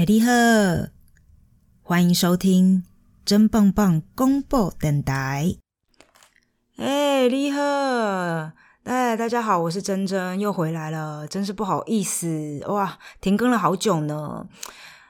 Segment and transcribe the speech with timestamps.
[0.00, 0.32] 哎，你好，
[1.82, 2.84] 欢迎收听
[3.22, 5.56] 真棒棒公布电台。
[6.78, 7.60] 哎，你好，
[8.84, 14.46] 哎，大家好，我是珍珍，又回来了，真是不好意思，哇，停更了好久呢。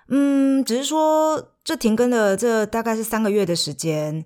[0.08, 4.24] 嗯，只是说这停更的这大概是三个月的时间，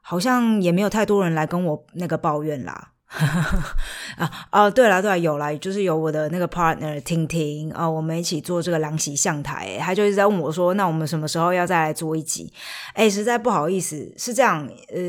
[0.00, 2.92] 好像也没有太多人来跟我那个抱怨啦。
[4.18, 12.52] 啊哦，对了对了，有了，就是有我的那个 partner 婷婷啊，我们一起做这个狼喜相台，他就一直在问我说，那我们什么时候要再来做一集？
[12.94, 15.00] 哎，实在不好意思，是这样，呃，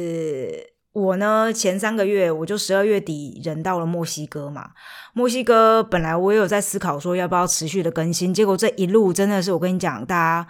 [0.94, 4.70] 我呢前三个月我就十二月底人到了墨西哥嘛，
[5.14, 10.48] 墨西哥本来我也有在思考说要不要持续的更新，结果这一路真的是我跟你讲，大家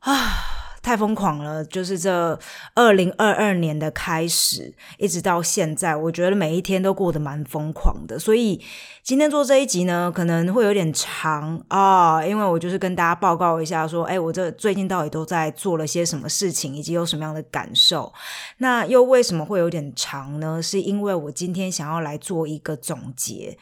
[0.00, 0.59] 啊。
[0.82, 1.62] 太疯狂了！
[1.64, 2.38] 就是这
[2.74, 8.18] 二零二二年的开始，一直到现在，我觉得每一天都过得蛮疯狂的。
[8.18, 8.60] 所以
[9.02, 18.12] 今天做这一集呢，可能会有点长啊，因为我就是跟大家报告一下，说，哎，我这最近到底都在做了些什么事情，以及有什么样的感受。
[18.58, 20.62] 那又为什么会有点长呢？
[20.62, 23.58] 是因为我今天想要来做一个总结。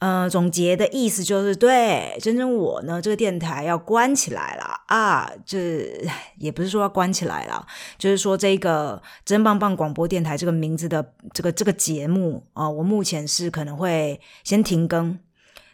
[0.00, 5.88] 呃，总结的意思就是，对，真真我呢，这个电台要关起来了啊，这
[6.36, 15.18] 也不是说要关起来了，就是说这个真棒棒广播电台这个名字的这个这个节目啊，我目前是可能会先停更，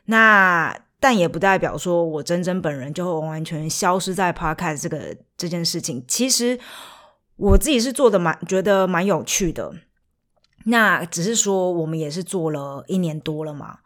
[0.04, 6.04] 那但也不代表说我真真本人就会完完全消失在 Podcast 这个这件事情。
[6.06, 6.60] 其实
[7.36, 9.72] 我自己是做的蛮觉得蛮有趣的，
[10.66, 13.78] 那只是说我们也是做了一年多了嘛。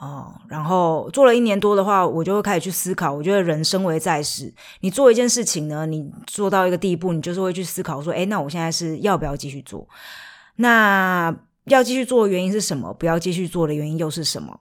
[0.00, 3.12] 哦，然后做了一年多的话，我就会开始去思考。
[3.12, 9.88] 我觉得人生为在世，你做一件事情呢，你做到一个地步，你就是会去思考说，哎，那我现在是要不要继续做？
[10.56, 12.92] 那要继续做的原因是什么？
[12.92, 14.60] 不要继续做的原因又是什么？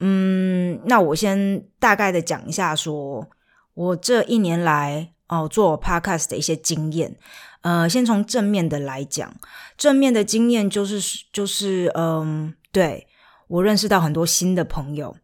[0.00, 3.26] 嗯，那我先大概的讲一下，说
[3.74, 7.16] 我这一年来哦做 podcast 的一些经验。
[7.62, 9.34] 呃，先从正面的来讲，
[9.78, 13.06] 正面的经验就是就是嗯，对。
[13.54, 15.14] 我认识到很多新的朋友，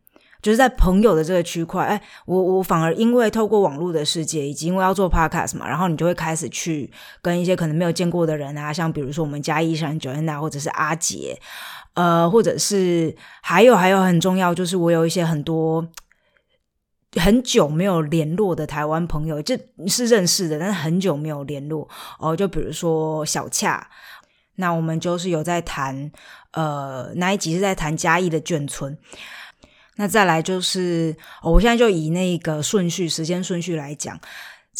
[0.40, 6.88] 就是在朋友的这个区块，哎，我我反而因为透过网络的世界，以及因为要做 podcast 嘛，然后你就会开始去
[7.20, 11.36] 跟一些可能没有见过的人啊，像比如说我们嘉义山九恩娜，或者是阿杰，
[11.94, 15.84] 呃，或者是还有还有很重要，就是我有一些很多
[17.16, 19.58] 很久没有联络的台湾朋友，就
[19.88, 21.88] 是认识的，但是很久没有联络
[22.20, 23.88] 哦，就比如说小恰。
[24.60, 26.12] 那我们就是有在谈，
[26.52, 28.96] 呃，那一集是在谈嘉义的眷村。
[29.96, 34.18] 那再来就是，我现在就以那个顺序、时间顺序来讲。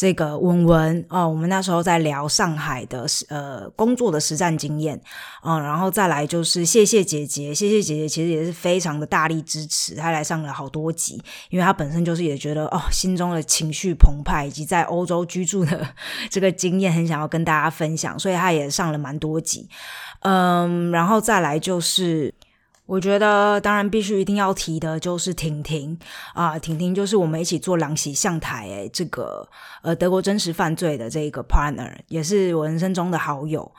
[0.01, 4.99] 这个文文哦，我们那时候在聊上海的呃工作的实战经验
[5.43, 15.87] 嗯，然后再来就是谢谢姐姐，谢谢姐姐其实也是非常的大力支持，她来上了好多集，因为她本身就是也觉得哦心中的情绪澎湃，以及在欧洲居住的
[16.31, 19.69] 这个经验很想要跟大家分享，所以她也上了蛮多集，
[20.21, 22.33] 嗯，然后再来就是。
[22.85, 25.97] 我觉得当然必须一定要提的就是婷婷
[26.33, 29.47] 啊，婷婷就是我们一起做狼喜向台诶，这个
[29.81, 33.71] 呃德国真实犯罪的这个 partner，也是我人生中的好友。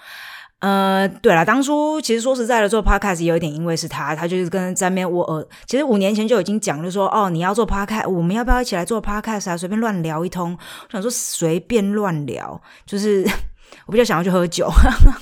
[0.61, 9.57] 呃，对了，当初其实说实在的，做 podcast 有一点因为是他，他就是跟在面我呃，其实五年前就已经讲，就说哦，你要做 podcast，我们要不要一起来做 podcast 啊？
[9.57, 13.29] 随便乱聊一通，我想说随便乱聊，就是
[13.87, 14.71] 我比较想要去喝酒，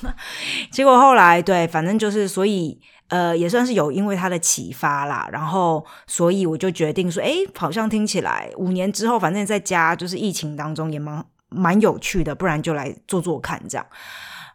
[0.70, 2.78] 结果后来对，反正就是所以。
[3.10, 13.84] 呃，也算是有因为他的启发啦，然后所以我就决定说，哎，好像听起来五年之后，反正在家就是疫情当中也蛮蛮有趣的，不然就来做做看这样。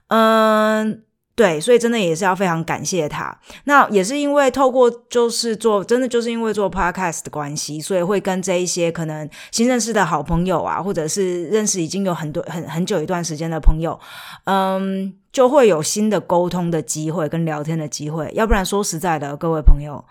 [0.08, 1.04] 嗯，
[1.36, 3.38] 对，所以真的也是要非常感谢他。
[3.66, 14.00] 那也是因为透过就是做，真的就是因为做 podcast 的关系，所以会跟这一些可能新认识的好朋友啊，或者是认识已经有很多很很久一段时间的朋友，
[14.46, 15.14] 嗯。
[15.36, 20.02] 就会有新的沟通的机会跟聊天的机会，要不然说实在的，各位朋友，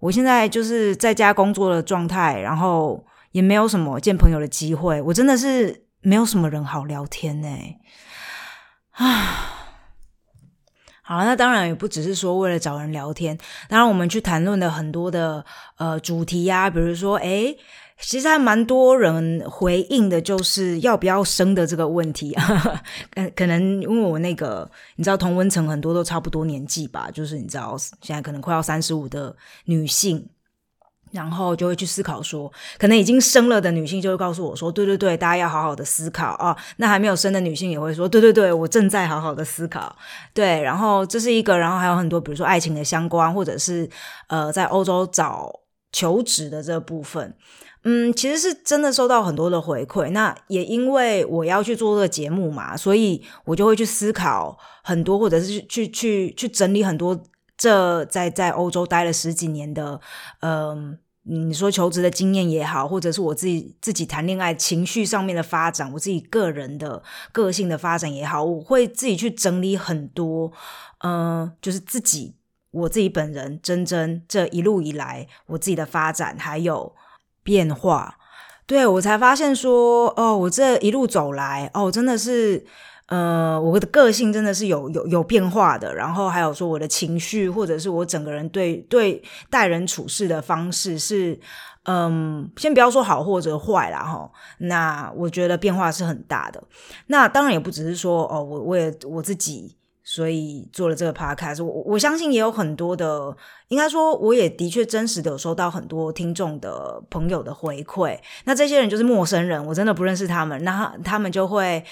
[0.00, 7.48] 我现在就是在家工作的状态，然后也没有什么见朋友的机会，我真的是没有什么人好聊天呢。
[8.92, 9.52] 啊，
[11.02, 13.36] 好那当然也不只是说为了找人聊天，
[13.68, 15.44] 当然我们去谈论的很多的
[15.76, 17.54] 呃主题呀，比如说哎。
[18.00, 22.36] 其实还蛮多人回应的，就是要不要生的这个问题。
[23.14, 29.34] 可可能因为我那个，你知道同温层很多都差不多年纪吧，就是你知道现在可能快要三十五的
[29.66, 30.28] 女性，
[31.12, 36.54] 然后就会去思考说，可能已经生了的女性就会告诉我说，对对对，大家要好好的思考啊。
[36.78, 39.96] 那还没有生的女性也会说，对对对，我正在好好的思考。
[40.34, 43.88] 对，然后这是一个，然后还有很多，比如说爱情的相关，或者是
[44.26, 45.60] 呃，在欧洲找
[45.92, 47.34] 求职的这部分。
[47.84, 50.10] 嗯，其实是真的收到很多的回馈。
[50.10, 57.22] 那也因为我要去做这个节目嘛，所以我就会去思考很多，或者是去去去整理很多。
[57.56, 60.00] 这在在欧洲待了十几年的，
[60.40, 67.00] 嗯，你说求职的经验也好，或者是我自己自己谈恋爱情绪上面的发展，我自己个人的
[67.30, 70.50] 个性的发展也好，我会自己去整理很多，
[71.04, 72.34] 嗯，就是自己
[72.72, 76.92] 我自己本人真真这一路以来我自己的发展还有
[77.44, 78.16] 变化，
[78.66, 82.66] 对我才发现说，哦，我这一路走来，哦，真的是。
[83.08, 91.38] 呃，我的个性真的是有有有变化的，然后还有说我的情绪，或者是我整个人对对待人处事的方式是，
[91.82, 94.30] 嗯，先不要说好或者坏啦，哈。
[94.56, 96.64] 那我觉得变化是很大的。
[97.08, 101.64] 那当然也不只是说哦，我我也我自己，所以做了这个 podcast。
[101.64, 103.36] 我我相信也有很多的，
[103.68, 108.16] 应该说我也的确真实的有收到很多听众的朋友的回馈。
[108.44, 111.82] 那这些人就是陌生人，我真的不认识他们，那他们就会。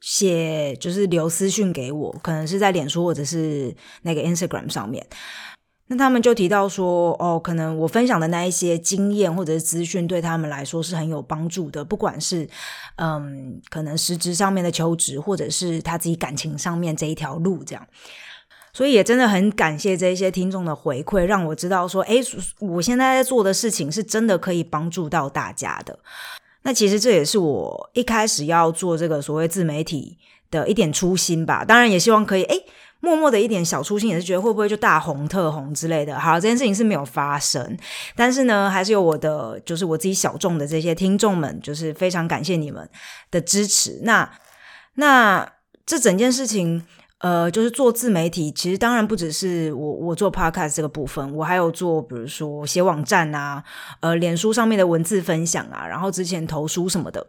[0.00, 5.04] 写就是留私讯给我，可能是在脸书或者是那个 Instagram 上面。
[5.88, 11.84] 那他们就提到说，哦，可能我分享的那一些经验或者是资讯，对他们来说是很有帮助的。
[11.84, 12.48] 不管是
[12.96, 17.86] 嗯，可能实质上面的求职，或者是他自己感情上面这一条路，这样。
[18.74, 22.16] 所以也真的很感谢这些听众的回馈，让我知道说，哎，
[22.60, 25.98] 我现在在做的事情是真的可以帮助到大家的。
[26.62, 30.18] 那其实这也是我一开始要做这个所谓自媒体
[30.50, 31.64] 的一点初心吧。
[31.64, 32.56] 当然也希望可以，哎，
[33.00, 36.18] 默默的一点小初心，也是觉得会不会就大红特红之类的。
[36.18, 37.76] 好，这件事情是没有发生，
[38.16, 42.88] 但是呢，还是有我的，就是我自己小众的这些听众们，就是非常感谢你们
[43.30, 44.00] 的支持。
[44.02, 44.30] 那
[44.94, 45.52] 那
[45.84, 46.84] 这整件事情。
[47.20, 53.64] 呃，就是做自媒体，其实当然不只是我我做 podcast 这个部分，我还有做，比如说写网站啊，
[53.98, 57.26] 呃，脸书上面的文字分享啊，然后之前投书什么的，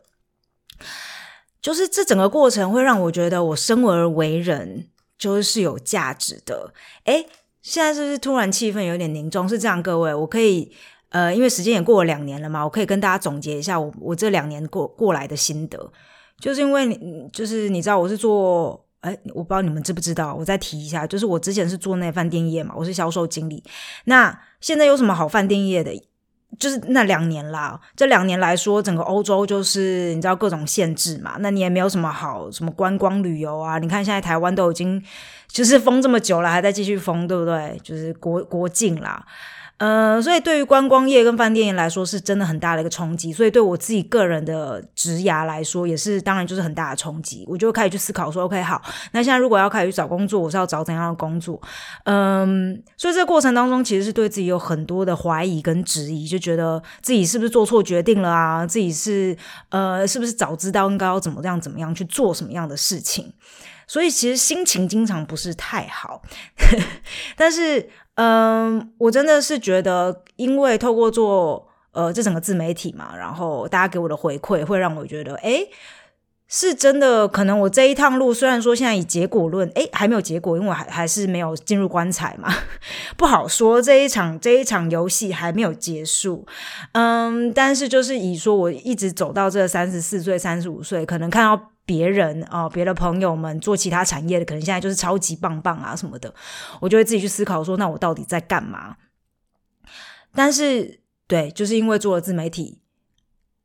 [1.60, 4.90] 就是这整个过程会让我觉得我生而为人
[5.20, 6.74] 就是是有价值的。
[7.04, 7.28] 诶，
[7.62, 9.48] 现在是不是突然气氛有点凝重？
[9.48, 10.72] 是这样，各位，我可以
[11.10, 15.92] 呃，因为时间也过了两年了嘛，我可以跟大家总结一下我我这两年过过来的心得，
[16.40, 18.84] 就是因为你就是你知道我是做。
[19.02, 23.64] 哎，我不知道你们知不知道，我再提一下，就是我之前是做那饭店业嘛，我是销售经理。
[24.04, 25.94] 那现在有什么好饭店业的？
[26.58, 33.78] 就是那两年啦，这两年来说，整个欧洲就是你知道各种限制嘛，那你也没有什么好什么观光旅游啊。
[33.78, 35.02] 你看现在台湾都已经
[35.48, 37.80] 就是封这么久了，还在继续封，对不对？
[37.84, 39.24] 就是国国境啦。
[39.80, 43.32] 呃，所以对于观光业跟饭店业来说，是真的很大的一个冲击。
[43.32, 47.46] 所以对我自己个人的职涯来说，也是当然就是很大的冲击。
[47.48, 48.82] 我就开始去思考说，OK，好，
[49.14, 51.62] 那现在如果要开始找工作，我是要找怎样的工作？
[52.04, 58.68] 嗯，所以这个过程当中，其实是对自己有很多的怀疑跟质疑，就觉得自己是不是做错决定了啊？
[58.68, 59.38] 自己是
[59.70, 63.32] 呃，是不是早知道应该要怎么样怎么样去做什么样的事情？
[63.88, 66.22] 所以其实心情经常不是太好，
[67.38, 67.90] 但是。
[68.22, 75.66] 嗯，我真的是觉得，因为透过做呃这整个自媒体嘛，然后大家给我的回馈，会让我觉得，哎，
[76.50, 77.28] 是真的。
[77.28, 82.54] 可能我这一趟路，虽然说现在以结果论，哎，还没有结果，因为我还还是没有进入棺材嘛，
[83.16, 83.82] 不好说。
[83.82, 86.46] 这一场这一场游戏还没有结束，
[86.92, 91.72] 嗯，但是就是以说我一直走到这三十四岁、三十五岁，可能看到。
[91.90, 96.32] 别人啊，别的朋友们做其他产业的，可能现在就是超级棒棒啊什么的，
[96.80, 98.96] 我就会自己去思考说，那我到底在干嘛？
[100.36, 102.80] 但是，对，就是因为做了自媒体，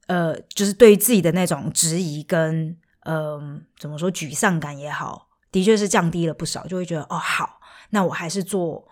[0.06, 8.86] 呃，就是对自己的那种质疑跟嗯，怎么说沮丧感也好，的确是降低了不少，就会觉得哦，好，那我还是做。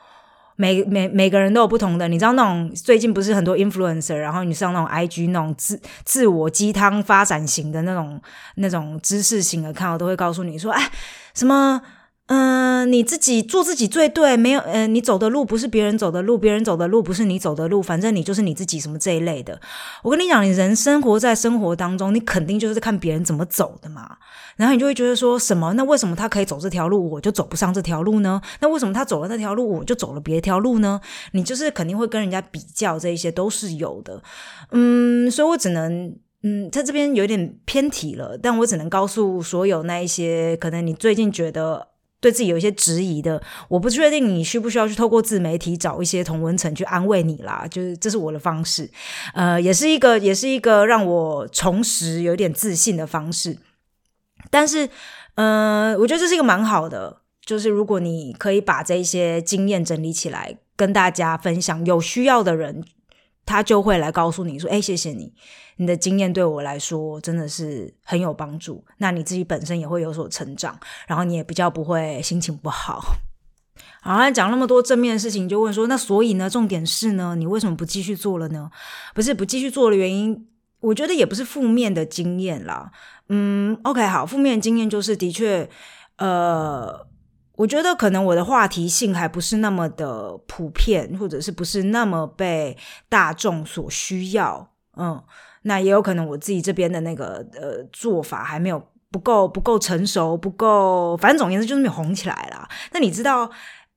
[0.55, 8.21] 每每每个人都有不同的，你知道那种最近不是很多 influencer，然后你上那种 IG 那种自自我鸡汤发展型的那种
[8.57, 10.91] 那种知识型的，看我都会告诉你说，哎，
[11.35, 11.81] 什么。
[12.27, 19.61] 嗯，你自己做自己最对，没有，呃，你走的路不是别人走的路，别人走的路不是你走的路，反正你就是你自己，什么这一类的。
[20.03, 24.17] 我跟你讲，你人生活在生活当中，你肯定就是看别人怎么走的嘛，
[24.57, 28.41] 然后你就会觉得说什么，那为什么他可以走这条路，我就走不上这条路呢？
[28.61, 31.01] 那为什么他走了那条路，我就走了别条路呢？
[31.33, 34.23] 你就是肯定会跟人家比较，这一些都是有的。
[34.71, 41.92] 嗯，所以我只能，嗯，在这边有点偏题了，但我只能告诉所有那一些可能你最近觉得。
[42.23, 48.89] 对自己有一些质疑的，我不确定你需不需要去透过自媒体找一些同文层去安慰你啦，就是这是我的方式，
[49.35, 53.59] 呃，也是一个也是一个让我重拾有点自信的方式。
[54.51, 54.89] 但是，
[55.35, 62.85] 呃，我觉得这是一个蛮好的，就是如果你可以把这些经验整理起来跟大家分享，有需要的人
[63.45, 65.33] 他就会来告诉你说：“哎，谢谢你，
[65.77, 68.85] 你的经验对我来说真的是很有帮助。
[68.99, 73.03] 那你自己本身也会有所成长，然后你也比较不会心情不好。”
[74.01, 76.51] 好，讲那么多正面的事情，就问说：“那所以呢？
[76.51, 77.35] 重点是呢？
[77.37, 78.71] 你为什么不继续做了呢？
[79.15, 80.47] 不是不继续做的原因，
[80.81, 82.91] 我觉得也不是负面的经验啦。
[83.29, 85.69] 嗯，OK，好，负面经验就是的确，
[86.19, 87.07] 呃。”
[87.57, 92.77] 我觉得可能我的话题性还不是那么的普遍，或者是不是那么被
[93.09, 95.23] 大众所需要，嗯，
[95.63, 102.69] 那也有可能我自己这边的那个呃做法还没有不够不够成熟，不够，反正总言之就是没有红起来啦。
[102.93, 103.51] 那你知道，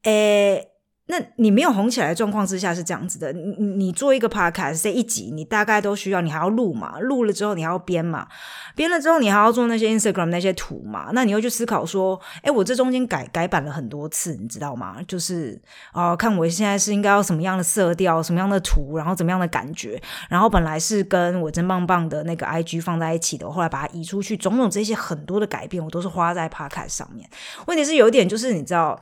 [0.03, 0.71] 诶。
[1.07, 8.27] 那你没有红起来的状况之下是这样子的，你你做一个 podcast 这一集，你大概都需要你还要录嘛，录了之后你还要编嘛，
[8.75, 14.97] 编了之后你还要做那些 Instagram 那些图嘛，那你又去思考说，哎，我这中间改改版了很多次，你知道吗？
[15.07, 15.61] 就是
[15.93, 27.29] 哦，看我现在是应该要什么样的色调，什么样的图，然后怎么样的感觉，然后本来是跟我真棒棒的那个 IG 放在一起的，后来把它移出去，种种这些很多的改变，我都是花在 podcast 上面。
[27.67, 28.99] 问题是有一点就是你知道。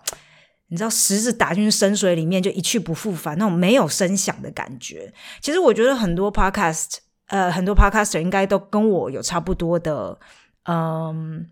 [0.73, 5.13] 你知道石子打进去深水里面就一去不复返，那种没有声响的感觉。
[5.39, 6.95] 其实我觉得很多 podcast，
[7.27, 10.17] 呃，很多 podcaster 应该都跟我有差不多的，
[10.65, 11.45] 嗯，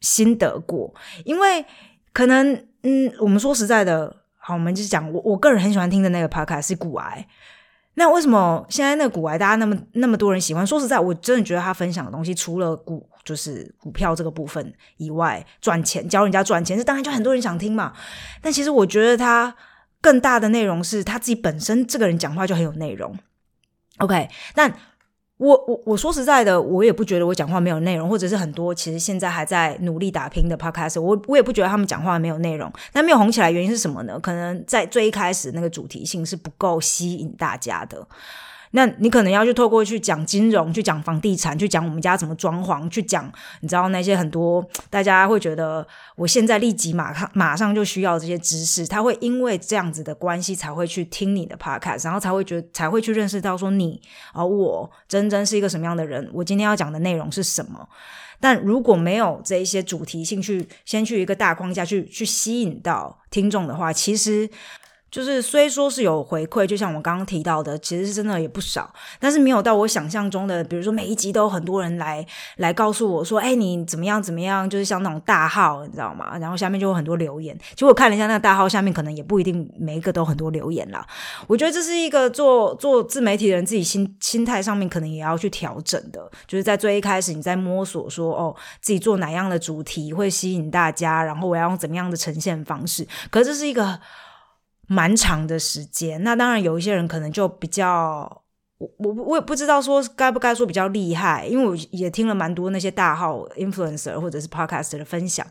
[0.00, 0.94] 心得过。
[1.26, 1.66] 因为
[2.14, 7.28] 可能，嗯，我们说实在的，好，我们就讲我我个人很喜欢听的那个 podcast 是古癌。
[7.98, 10.66] 那为什么现在那个股癌大家那么那么多人喜欢？
[10.66, 17.92] 说实在，我真的觉得他分享的东西，除了股就是股票这个部分以外，赚钱教人家赚钱，这当然就很多人想听嘛。
[18.40, 19.54] 但其实我觉得他
[20.00, 23.16] 更大的内容是他自己本身这个人讲话就很有内容。
[23.98, 24.72] OK，但。
[25.38, 32.72] 我我我说实在的，我也不觉得我讲话没有内容，或者是很多其实现在还在努力打拼的 podcast，我我也不觉得他们讲话没有内容。
[32.92, 34.18] 但没有红起来原因是什么呢？
[34.18, 38.06] 可能在最一开始那个主题性是不够吸引大家的。
[38.76, 53.98] 那你可能要去透过去讲金融，去讲房地产，去讲我们家怎么装潢，去讲你知道那些很多大家会觉得我现在立即马上马上就需要这些知识，他会因为这样子的关系才会去听你的 podcast，然后才会觉得才会去认识到说你
[54.34, 57.88] 而我真真是一个什么样的人，我今天要讲的内容是什么。
[58.38, 64.50] 但如果没有这一些主题性去先去一个大框架去去吸引到听众的话，其实。
[65.16, 70.62] 就是虽说是有回馈，就像我刚刚提到的，其实是真的也不少，但是没有到我想象中的。
[70.64, 72.22] 比如说每一集都有很多人来
[72.58, 76.36] 来告诉我说：“哎，你怎么样怎么样？”就是像那种大号，你知道吗？
[76.36, 77.58] 然后下面就有很多留言。
[77.70, 81.02] 其实我看了一下那个大号下面，可能也不一定每一个都很多留言啦。
[81.46, 86.30] 我觉得这是一个做做自媒体的人自己心心态上面可能也要去调整的。
[86.46, 93.08] 就是在最一开始你在摸索说哦，自己做哪样的主题会吸引大家，然后我要用怎么样的呈现方式。
[93.30, 93.98] 可是这是一个。
[94.86, 98.42] 蛮长的时间，那当然有一些人可能就比较，
[98.78, 105.46] 我我我也不知道说该不该说比较厉害，因为我也听了蛮多那些大号 influencer 或者是 podcast 的分享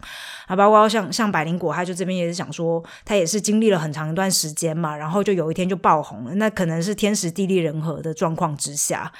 [0.47, 9.11] 啊，包括像像百灵果，他就这边也是想说，他也是经历了很长一段时间嘛，然后就有一天就爆红了，那可能是天时地利人和的状况之下，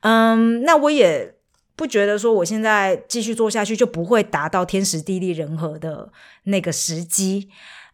[0.00, 1.36] 嗯，那我也
[1.76, 6.10] 不觉得说我现在继续做下去就不会达到天时地利人和的
[6.42, 7.48] 那个时机，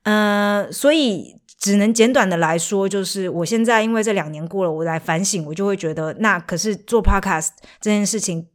[0.05, 1.37] 嗯，所以。
[1.61, 8.49] 只能简短的来说，就是我现在因为这两年过了，我来反省，我就会觉得，那可是做 podcast 这件事情，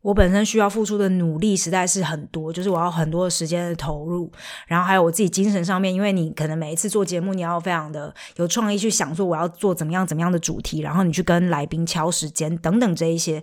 [0.00, 4.32] 我本身需要付出的努力实在是很多，就是我要很多的时间的投入，
[4.66, 13.42] 然后还有我自己精神上面，因为你可能每一次做节目，你要非常的有创意去想说我要做怎么样怎么样的主题，然后你去跟来宾敲时间等等这一些，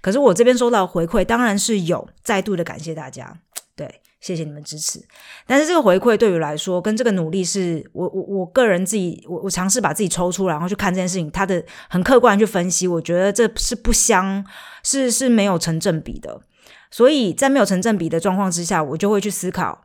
[0.00, 3.36] 可是我这边收到回馈当然是有，再度的感谢大家，
[3.76, 4.00] 对。
[4.24, 4.98] 谢谢你们支持，
[5.46, 14.42] 但是这个回馈对于来说，跟这个努力是我我我个人自己，我我尝试把自己抽出来，然后去看这件事情，它的很客观去分析，我觉得这是不相
[14.82, 16.40] 是是没有成正比的，
[16.90, 19.82] 所以在没有成正比的状况之下，我就会去思考。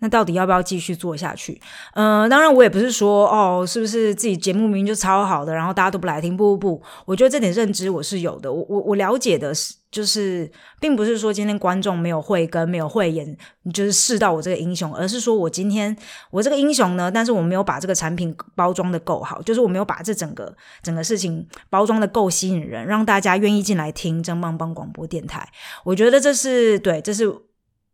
[0.00, 1.60] 那到底要不要继续做下去？
[1.94, 6.36] 嗯，当然我也不是说哦，是不是自己节目明明就超好的，然后大家都不来听？
[6.36, 8.52] 不不不，我觉得这点认知我是有的。
[8.52, 13.36] 我我我了解的是，就是并不是说今天观众没有慧根、没有慧眼，
[13.72, 15.96] 就是试到我这个英雄，而是说我今天
[16.30, 25.48] 我这个英雄呢，但是我没有把这个产品包装的够好，就是我没有把这整个整个事情包装的够吸引人，让大家愿意进来听真棒棒广播电台。
[25.84, 27.32] 我觉得这是对，这是。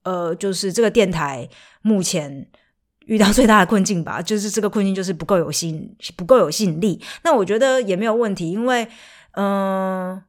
[0.04, 1.48] 呃，就是这个电台
[1.80, 2.46] 目前
[3.06, 7.00] 遇到最大的困境吧，就是这个困境就是不够有吸引，不够有吸引力。
[7.22, 8.86] 那我觉得也没有问题，因为，
[9.30, 10.22] 嗯，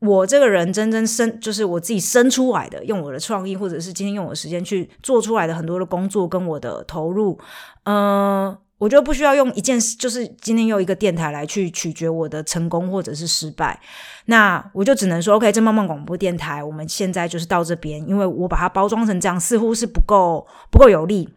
[0.00, 7.36] 我这个人真正生，就是我自己生出来的，用我的创意，或者是今天用我的时间去做出来的很多的工作跟我的投入，
[7.82, 13.80] 嗯，我觉得不需要用一件事，就是今天用一个电台来去取决我的成功或者是失败。
[14.26, 21.28] 那我就只能说，OK，这慢慢广播电台，我们现在就是到这边，因为我把它包装成这样，似乎是不够不够有力。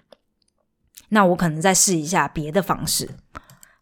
[1.10, 3.10] 那我可能再试一下别的方式。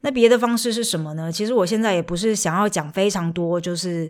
[0.01, 1.29] 那别的方式是什么呢？
[1.29, 4.09] 其实我现在也不是想要讲非常多，就是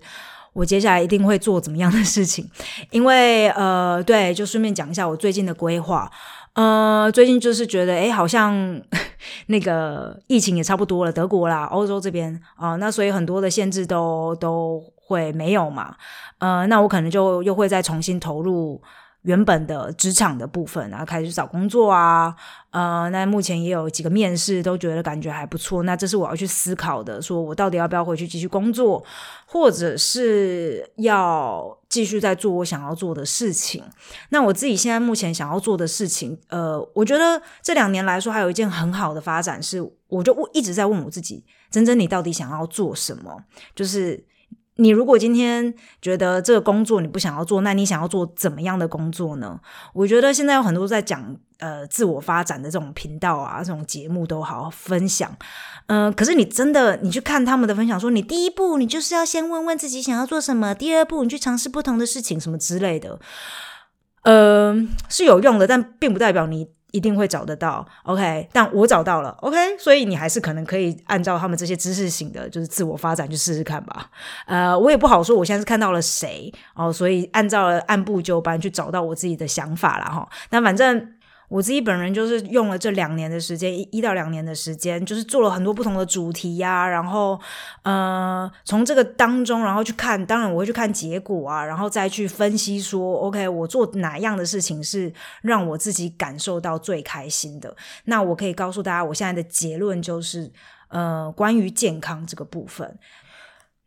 [0.60, 2.46] 我接下来一定会做怎么样的事情，
[2.92, 6.12] 因为呃，对，就顺便讲一下我最近的规划。
[6.54, 8.82] 呃，最近就是觉得，哎，好像
[9.48, 15.96] 那个疫情也差不多了，德国啦，欧洲这边啊，那所以很多的限制都都会没有嘛。
[16.40, 18.82] 呃，那我可能就又会再重新投入。
[19.24, 22.34] 原本的职场的部分，然后开始找工作啊，
[22.72, 25.84] 呃，那目前也有几个面试，都觉得感觉还不错。
[25.84, 29.04] 那这是我要去思考的，说我到底要不要回去继续工作，
[29.46, 33.84] 或者是要继续在做我想要做的事情。
[34.30, 43.44] 那我自己现在目前想要做的事情，呃，我觉得这两年来说，还有一件很好的发展是，我就一直在问我自己：真真，你到底想要做什么？
[43.76, 44.29] 就是。
[44.80, 49.60] 你如果今天觉得这个工作你不想要做，那你想要做怎么样的工作呢？
[49.94, 55.30] 我觉得现在有很多在讲呃自我发展的这种频道啊，这种节目都好分享。
[55.88, 63.20] 嗯，可是你真的你去看他们的分享，说你第一步你就是要先问问自己想要做什么，第二步你去尝试不同的事情什么之类的，
[64.24, 66.70] 嗯，是有用的，但并不代表你。
[66.92, 74.10] 一定会找得到，OK，但我找到了，OK，所以你还是可能可以按照他们这些知识型的，就是自我发展去试试看吧。
[74.46, 80.28] 呃，我也不好说，我现在是看到了谁哦，所以按照按部就班去找到我自己的想法了哈。
[80.50, 81.14] 那反正。
[81.50, 87.40] 我自己本人就是用了这两年的时间，一到两年的时间，就是做了很多不同的主题呀，然后
[87.82, 97.76] 呃，从这个当中，然后去看，当然我会去看结果啊，然后再去分析说，OK，我做哪样的事情是让我自己感受到最开心的。
[98.06, 100.52] 那我可以告诉大家，我现在的结论就是，
[100.90, 102.98] 呃，关于健康这个部分。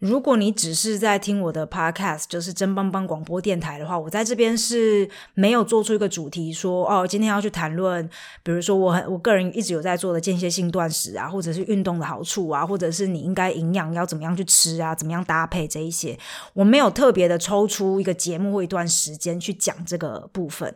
[0.03, 8.11] 如果你只是在听我的 podcast，就是真邦邦广播电台的话，我在这边是没有做出一个主题说哦，今天要去谈论，
[8.43, 16.19] 比如说我很我个人一直有在做的间歇性断食啊，或者是运动的好处啊，或者是你应该营养要怎么样去吃啊，怎么样搭配这一些，
[16.53, 20.75] 我没有特别的抽出一个节目或一段时间去讲这个部分。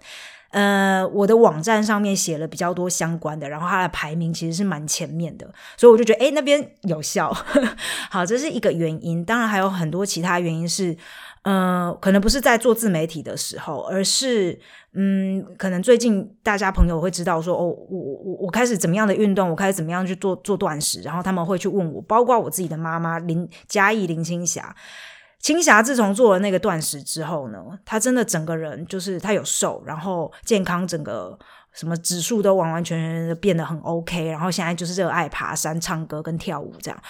[0.57, 7.31] 呃，我的网站上面写了比较多相关的，然后它的排名其实是蛮前面的，所以我就觉得，哎，那边有效。
[8.11, 9.23] 好，这是一个原因。
[9.23, 10.97] 当然还有很多其他原因是，
[11.42, 14.59] 呃，可能不是在做自媒体的时候，而是，
[14.95, 24.75] 嗯，可能最近大家朋友会知道说，哦，我我我开始怎么样的运动，我开始怎么样去做做断食，然后他们会去问我，包括我自己的妈妈林嘉义林青霞。
[25.47, 31.39] 青霞自从做了那个断食之后呢，她真的整个人就是她有瘦，然后健康，整个
[31.73, 37.01] 什么指数都完完全全的变得很 OK，然后现在就是热爱爬山、唱歌跟跳舞这样，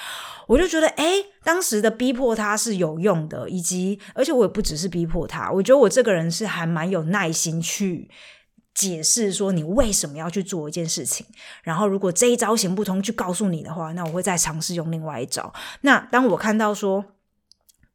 [0.47, 8.11] 我就觉得哎，当时的逼迫他是有用的，以及而且我也不只是逼迫他，我觉得我这个人是还蛮有耐心去
[8.75, 11.25] 解释说你为什么要去做一件事情，
[11.63, 15.51] 然后如果这一招行不通，去告诉你的话，那我会再尝试用另外一招。
[15.81, 17.03] 那当我看到说。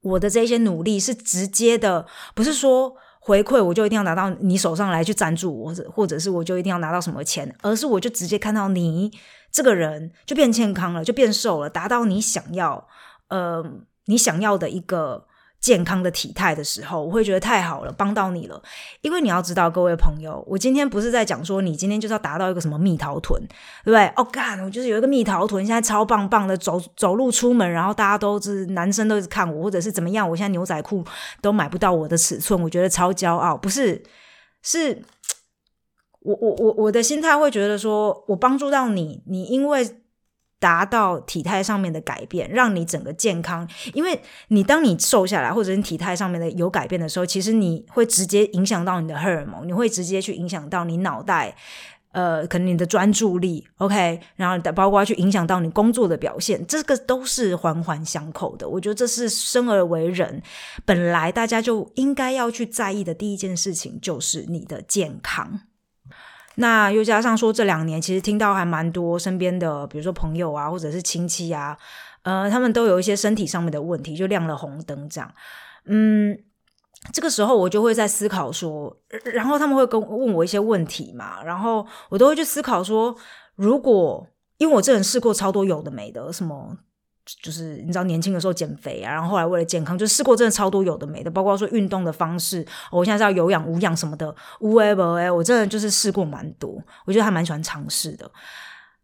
[0.01, 9.11] 我的这些努力是直接的，不是说回馈我就一定要拿到你手上来去赞助我，或者或者是我就一定要拿到什么钱，而是我就直接看到你
[9.51, 12.87] 这个人就变健康了，就变瘦了，达到你想要
[13.29, 13.63] 呃
[14.05, 15.25] 你想要的一个。
[15.61, 18.59] 健康的体态的时候，我会觉得太好了，帮到你了。
[19.01, 23.39] 因为你要知道，各位朋友，我今天不是在讲说你今天就是要达到一个什么蜜桃臀，
[23.85, 24.07] 对不对？
[24.15, 30.27] 哦，干，我就是有一个蜜桃臀，现在超棒棒的，走走路出门，然后大家都是男生都是看我，或者是怎么样？
[30.27, 31.05] 我现在牛仔裤
[31.41, 33.55] 都买不到我的尺寸，我觉得超骄傲。
[33.55, 34.01] 不是，
[34.63, 34.99] 是
[36.21, 40.00] 我我我我的心态会觉得说，我帮助到你，你因为。
[40.61, 43.67] 达到体态上面的改变，让你整个健康。
[43.95, 51.55] 因为你当你瘦下来，或者你体态上面的有改变的时候，其实你会直接影响到你的荷尔蒙，你会直接去影响到你脑袋，
[52.11, 58.69] 呃，可能你的专注力，OK，然后包括去影响到你工作的表现，这个都是环环相扣的。
[58.69, 60.43] 我觉得这是生而为人，
[60.85, 65.61] 本来大家就应该要去在意的第一件事情，就是你的健康。
[66.61, 71.75] 那又加上说，这两年其实听到还蛮多身边的，比如说朋友啊，或者是亲戚啊，
[72.21, 75.29] 呃，他们都有一些身体上面的问题，就亮了红灯这样。
[75.85, 76.37] 嗯，
[77.11, 78.95] 这个时候我就会在思考说，
[79.33, 83.15] 然后他们会跟问我一些问题嘛，然后我都会去思考说，
[83.55, 84.27] 如果
[84.59, 86.77] 因为我这人试过超多有的没的，什么。
[87.41, 98.29] 就是你知道年轻的时候减肥啊，然后后来为了健康，就试过真的超多有的没的，包括说运动的方式，我现在是要有氧无氧什么的，无为不为，我真的就是试过蛮多，我觉得还蛮喜欢尝试的。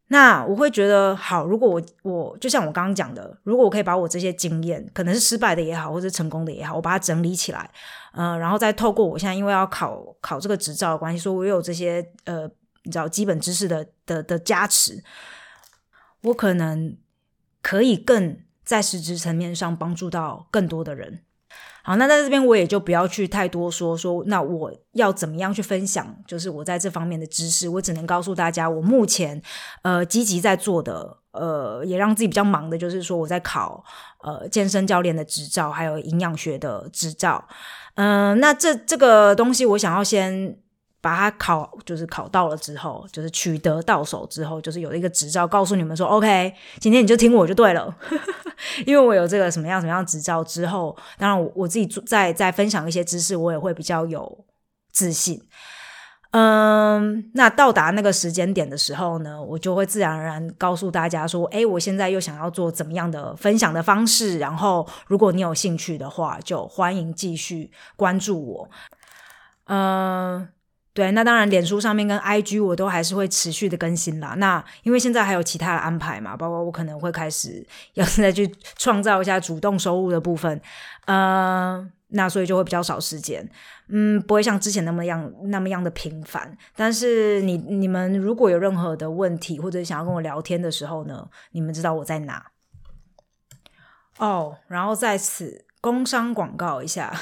[0.09, 7.69] 那我会觉得好，如果我我就像我刚刚讲的，如果我可以把我这些经验，可能是失败的也好，或者成功的也好，我把它整理起来，
[8.13, 12.49] 呃，然后再透过我现在因为要考考这个执照的关系，说我有这些呃，
[12.83, 15.03] 你知道基本知识的的的加持，
[16.21, 16.95] 我可能
[17.67, 21.19] 可以更在实质层面上帮助到更多的人。
[21.83, 29.41] 好，那在这边我也就不要去太多说说，那我要怎么样去分享，就是我在这方面的知识，我只能告诉大家，我目前
[29.81, 33.83] 呃积极在做的，呃也让自己比较忙的，就是说我在考
[34.23, 37.45] 呃健身教练的执照，还有营养学的执照，
[37.95, 40.57] 嗯，那这这个东西我想要先。
[41.07, 47.95] 把它考，就是考到了之后，就是取得到手之后，就是有一个执照，告诉你们说，OK，今天你就听我就对了，
[48.85, 54.43] 因为我有这个什么样什么样执照之后，当然我我自己在在分享一些知识，我也会比较有
[54.91, 55.41] 自信。
[56.31, 68.69] 嗯，那到达那个时间点的时候呢，我就会自然而然告诉大家说，哎，我现在又想要做怎么样的分享的方式，然后如果你有兴趣的话，就欢迎继续关注我。
[69.67, 70.49] 嗯。
[70.97, 74.33] 对，那当然，脸书上面跟 IG 我都还是会持续的更新啦。
[74.39, 80.59] 那因为现在还有其他的安排嘛，包括我可能会开始要再去创造一下主动收入的部分，
[81.05, 83.47] 呃，那所以就会比较少时间，
[83.89, 86.57] 嗯，不会像之前那么样那么样的频繁。
[86.75, 92.43] 但是你你们如果有任何的问题或者想要跟我聊天的时候呢，你们知道我在哪
[94.17, 94.57] 哦。
[94.67, 95.66] 然后在此。
[95.79, 97.13] 工商广告一下，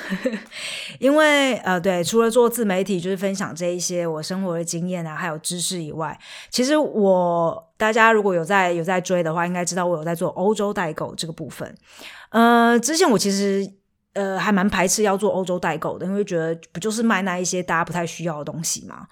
[0.99, 6.17] 因为呃，对，除了做自媒体，就是分享这一些我生活的经验啊，还有知识以外，
[6.49, 11.75] 其实我大家如果有在有在追的话，应该知道我有在做欧洲代购这个部分。
[12.29, 13.69] 呃，之前我其实
[14.13, 19.07] 呃还蛮排斥要做欧洲代购的，因为觉得不就是卖那一些大家不太需要的东西嘛。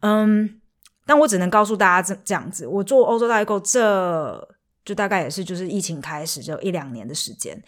[0.00, 0.60] 嗯，
[1.06, 4.55] 但我只能告诉大家这这样子，我做欧洲代购，这
[4.86, 7.62] 就大概也是就是疫情开始就一两年的时间。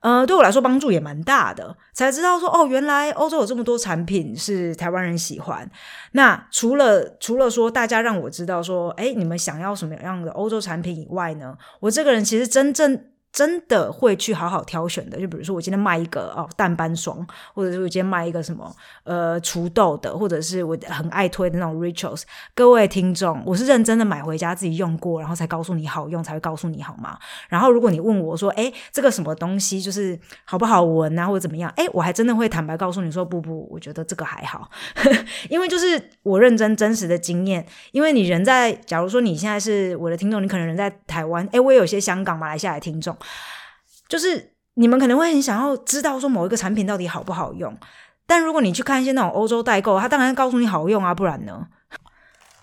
[0.00, 5.66] 呃，对我来说帮助也蛮大的，才知道说哦，原来欧洲有这么多产品是台湾人喜欢。
[6.12, 13.06] 那除了除了说大家让我知道说，哎，你们想要什么样的欧洲产品以外呢，我这个人其实真正。
[13.34, 22.22] 真的会去好好挑选的，就比如说我今天卖一个哦淡斑霜，或者是我今天卖一个什么呃除痘的，或者是我很爱推的那种 rituals。
[22.54, 27.18] 各位听众，我是认真的买回家自己用过，然后才告诉你好用，才会告诉你好吗？
[27.48, 31.68] 然后如果你问我说，哎，这个什么东西就是好不好闻啊，或者怎么样？
[31.74, 34.70] 哎，我还真的会坦白告诉你说，不不，我觉得这个还好，
[35.50, 37.66] 因为就是我认真真实的经验。
[37.90, 43.16] 因为你人在，假如说你现在是我的听众，你可能人在台湾，哎，我也有些香港、马来西亚的听众。
[44.08, 47.76] 就是你们可能会很想要知道说某一个产品到底好不好用，
[48.26, 51.66] 但如果你去看一些那种欧洲代购，他当然告诉你好用啊，不然呢？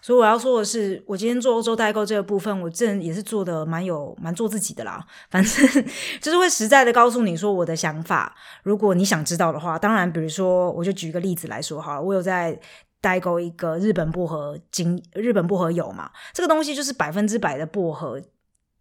[0.04, 5.06] 所以我要说的是，我今天做欧洲代购这个部分，我这也是做的蛮有蛮做自己的啦。
[5.30, 5.86] 反正
[6.20, 8.36] 就是会实在的告诉你说我的想法。
[8.64, 12.60] 如果你想知道的话，当然，比如说我就举一个例子来说哈，我有在
[13.00, 18.20] 代购一个日本薄荷精，日本薄荷油嘛，这个东西就是百分之百的薄荷。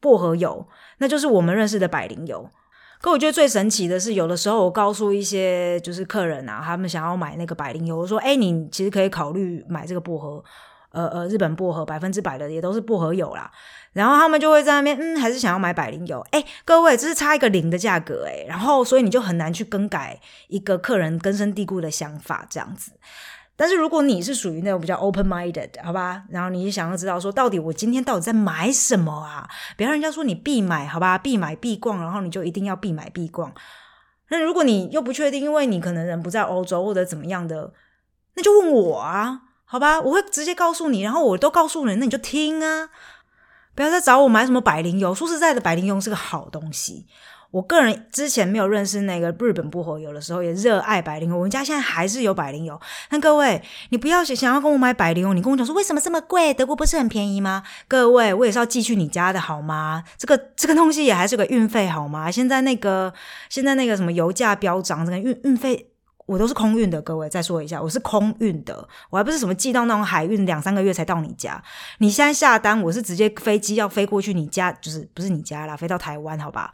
[0.00, 0.66] 薄荷油，
[0.98, 2.48] 那就是我们认识的百灵油。
[3.00, 10.44] 可我觉得最神奇的是，有的时候我告诉一些就是客人啊，他们想要买那个百灵油，我说：“哎，你其实可以考虑买这个薄荷，
[10.90, 13.50] 呃呃，日本薄荷百分之百的也都是薄荷油啦。”
[13.94, 16.24] 然后他们就会在那边，嗯，还是想要买百灵油。
[16.30, 22.92] 哎，各位，这是差一个零的价格哎，然后所以你就很难去更改一个客人根深蒂固的想法这样子。
[23.60, 29.46] 但是如果你是属于那种比较 open minded，好吧，然后你想要知道说到底我今天到底在买什么啊？
[29.76, 33.52] 别让人家说你必买，好吧，必买必逛，然后你就一定要必买必逛。
[34.30, 37.70] 那如果你又不确定，因为你可能人不在欧洲或者怎么样的，
[38.36, 42.88] 那就问我啊，好吧，我会直接告诉你，然后我都告诉你，那你就听啊，
[43.74, 45.14] 不要再找我买什么百灵油。
[45.14, 47.06] 说实在的，百灵油是个好东西。
[47.50, 51.36] 我个人之前没有认识那个日本薄荷油的时候，也热爱百灵。
[51.36, 52.80] 我们家现在还是有百灵油。
[53.10, 56.54] 那各位，你不要想想要跟我买百灵油，你跟我讲说为什么这么贵？
[56.54, 57.64] 德国不是很便宜吗？
[57.88, 60.04] 各位，我也是要寄去你家的好吗？
[60.16, 62.30] 这个这个东西也还是个运费好吗？
[62.30, 63.12] 现在那个
[63.48, 65.90] 现在那个什么油价飙涨，这个运运费
[66.26, 67.02] 我都是空运的。
[67.02, 71.60] 各位再说一下，我是空运的，我还不是什么寄到那种海运两三个月才到你家。
[71.98, 76.70] 你现在下单，我是直接飞机要飞过去你家，就是不是你家啦，飞到台湾，好吧？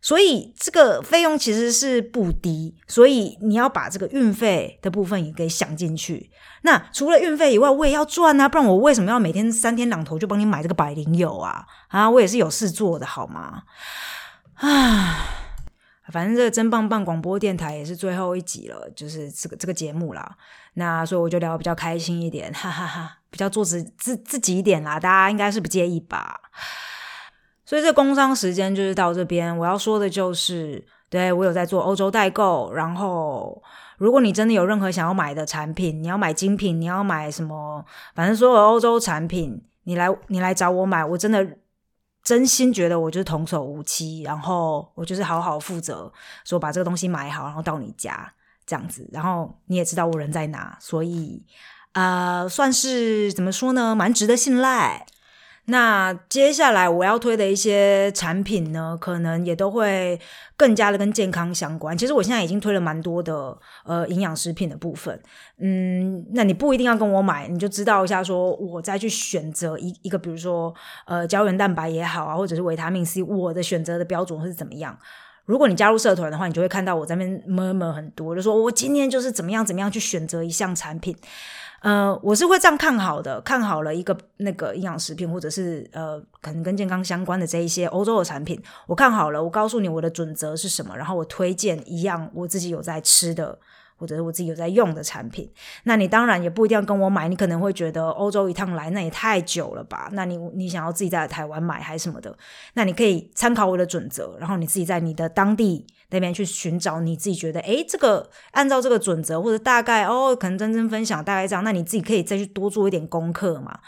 [0.00, 6.30] 所以这个费用其实是不低，所以你要把这个运费的部分也给想进去。
[6.62, 11.64] 那除了运费以外，我也要赚啊，不然我为什么要每天三天两头就帮你买这个百灵油啊？
[11.88, 13.62] 啊，我也是有事做的好吗？
[14.54, 15.18] 啊，
[16.12, 20.36] 反正这个真棒棒广播电台也是最后一集了，就是这个这个节目啦。
[20.74, 26.40] 那所以我就聊比较开心一点，哈哈哈，比较做自自自己一点啦，大家应该是不介意吧？
[27.68, 33.62] 所以这工商时间就是到这边，我要说的就是，对我有在做欧洲代购，然后
[33.98, 41.46] 如果你真的有任何想要买的产品，你要买精品，你要买什么，反正所有欧洲产品，你来你来找我买，我真的。
[42.24, 46.12] 真心觉得我就是童叟无欺，然后我就是好好负责，
[46.44, 48.30] 说把这个东西买好，然后到你家
[48.66, 51.42] 这样子，然后你也知道我人在哪，所以
[51.92, 55.06] 呃，算是怎么说呢，蛮值得信赖。
[55.70, 60.18] 那接下来我要推的一些产品呢，可能也都会
[60.56, 61.96] 更加的跟健康相关。
[61.96, 63.54] 其实我现在已经推了蛮多的
[63.84, 65.20] 呃营养食品的部分，
[65.58, 70.74] 嗯，那你不一定要跟我买，你就知道一下，说我再去选择一一个，比如说
[71.06, 74.98] 呃胶原蛋白也好啊，或者是维他命 C，我的选择的标准是怎么样。
[75.44, 81.14] 如果你加入社团的话，你就会看到我在那边 murmur 很多，就说我今天就是怎么样怎么样去选择一项产品。
[81.80, 93.58] 呃，我是会这样看好的，看好了一个那个营养食品，或者是呃，可能跟健康相关的这一些欧洲的产品，我看好了，我告诉你我的准则是什么，然后我推荐一样我自己有在吃的。
[94.00, 95.50] 或者是我自己有在用的产品，
[95.82, 100.08] 那你当然也不一定要跟我买，你可能会觉得欧洲一趟来那也太久了吧？
[100.12, 102.32] 那你你想要自己在台湾买还是什么的？
[102.74, 113.78] 那你可以参考我的准则，然后你自己在你的当地那边去寻找你自己觉得，诶，这个按照这个准则或者大概哦，可能真正分享大概这样，那你自己可以再去多做一点功课嘛。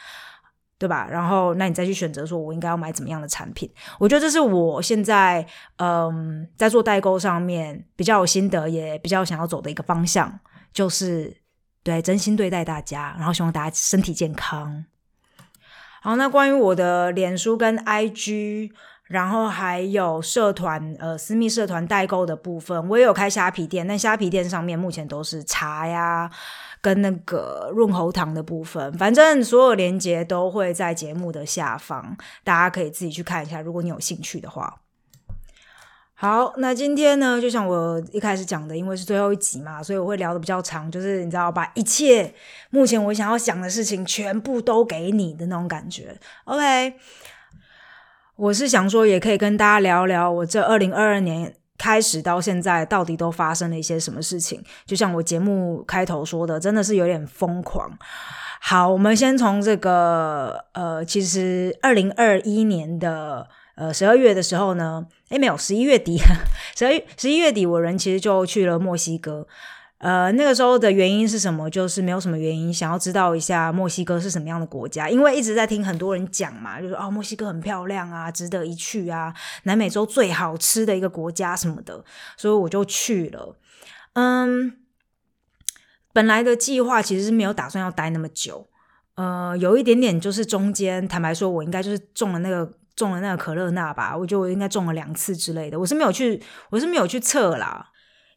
[0.80, 1.06] 对吧？
[1.10, 3.70] 然后，那你再去选择说，我应该要买怎么样的产品？
[3.98, 10.40] 我觉得这是我现在嗯，在做代购上面比较有心得，也比较想要走的一个方向，
[10.72, 11.36] 就是
[11.82, 14.86] 对真心对待大家，然后希望大家身体健康。
[16.00, 18.70] 好，那关于我的脸书跟 IG，
[19.10, 26.30] 然后还有社团呃私密社团代购的部分，我也有开虾皮店，但虾皮店上面目前都是茶呀。
[26.82, 33.60] 跟那个润喉糖的部分，反正所有链接都会在节目的下方，大家可以自己去看一下。
[33.60, 34.80] 如果你有兴趣的话，
[36.14, 42.32] 好，那今天呢，就像我一开始讲的，因为是最后一集嘛，所以我会聊的比较长，就是你知道，把一切
[42.70, 46.16] 目前我想要讲的事情全部都给你的那种感觉。
[46.44, 46.94] OK，
[48.40, 51.54] 我是想说，也可以跟大家聊聊我这二零二二年。
[51.76, 54.62] 开始到现在，到底都发生了一些什么事情？
[54.84, 57.90] 就像我节目开头说的，真的是有点疯狂。
[58.60, 66.18] 好，我们先从这个呃，其实二零二一年的呃十二月的时候呢，诶，没有十一月底，
[66.76, 69.46] 十二十一月底，我人其实就去了墨西哥。
[70.00, 71.68] 呃，那个时候的原因是什么？
[71.68, 79.34] 就是没有什么原因，想要知道一下墨西哥是什么样的国家，因为一直在听很多人讲嘛，就说哦，墨西哥很漂亮啊，值得一去啊，
[79.64, 82.02] 南美洲最好吃的一个国家什么的，
[82.38, 83.58] 所以我就去了。
[84.14, 84.72] 嗯，
[86.14, 88.68] 本来的计划其实是没有打算要待那么久，
[89.16, 97.89] 呃，有一点点就是中间，坦白说，我应该就是中了那个中了那个可乐钠吧，我觉得我应该中了两次之类的，我是没有去，我是没有去测啦。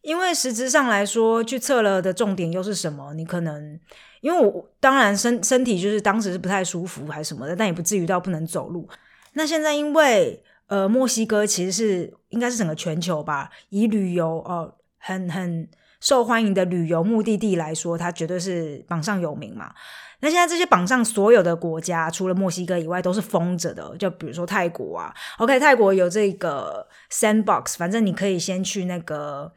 [0.03, 3.13] 因为实质上来说，去测了的重点又是什么？
[3.13, 3.79] 你可能
[4.19, 8.87] 因为我当然身身体就是当时是不太舒服还是什么的，但也不至于到不能走路。
[9.31, 15.69] 那现在因为呃墨西哥其实是应该是整个全球吧，以旅游哦很很
[16.01, 19.73] 受欢迎的旅游目的地来说，它绝对是榜上有名嘛。
[20.19, 23.95] 那现在这些榜上所有的国家，除了墨西哥以外，都是封着的。
[23.97, 29.53] 就比如说泰国啊，OK，泰国有这个 Sandbox，反正你可以先去那个。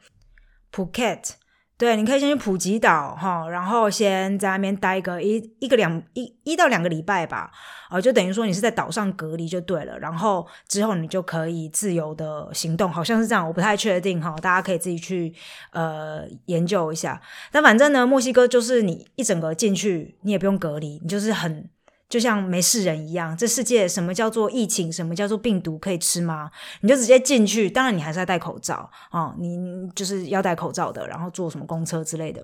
[0.77, 1.31] Phuket，
[1.75, 7.49] 对，你可以先去普吉岛哈，然后先在那边待个一一个两一一到两个礼拜吧，
[7.89, 15.33] 啊，就等于说你是在岛上隔离就对了，然后之后你就可以自由的行动，好像是这样，我不太确定哈，大家可以自己去
[15.71, 17.19] 呃研究一下。
[17.51, 21.67] 但反正呢，墨西哥就是你一整个进去，你也不用隔离，你就是很。
[22.09, 26.49] 就像没事人一样，这世界什么叫做疫情，什么叫做病毒可以吃吗？
[26.81, 29.57] 你就直接进去，当然你还是要戴口罩啊，你
[29.95, 32.41] 就是要戴口罩的，然后坐什么公车之类的。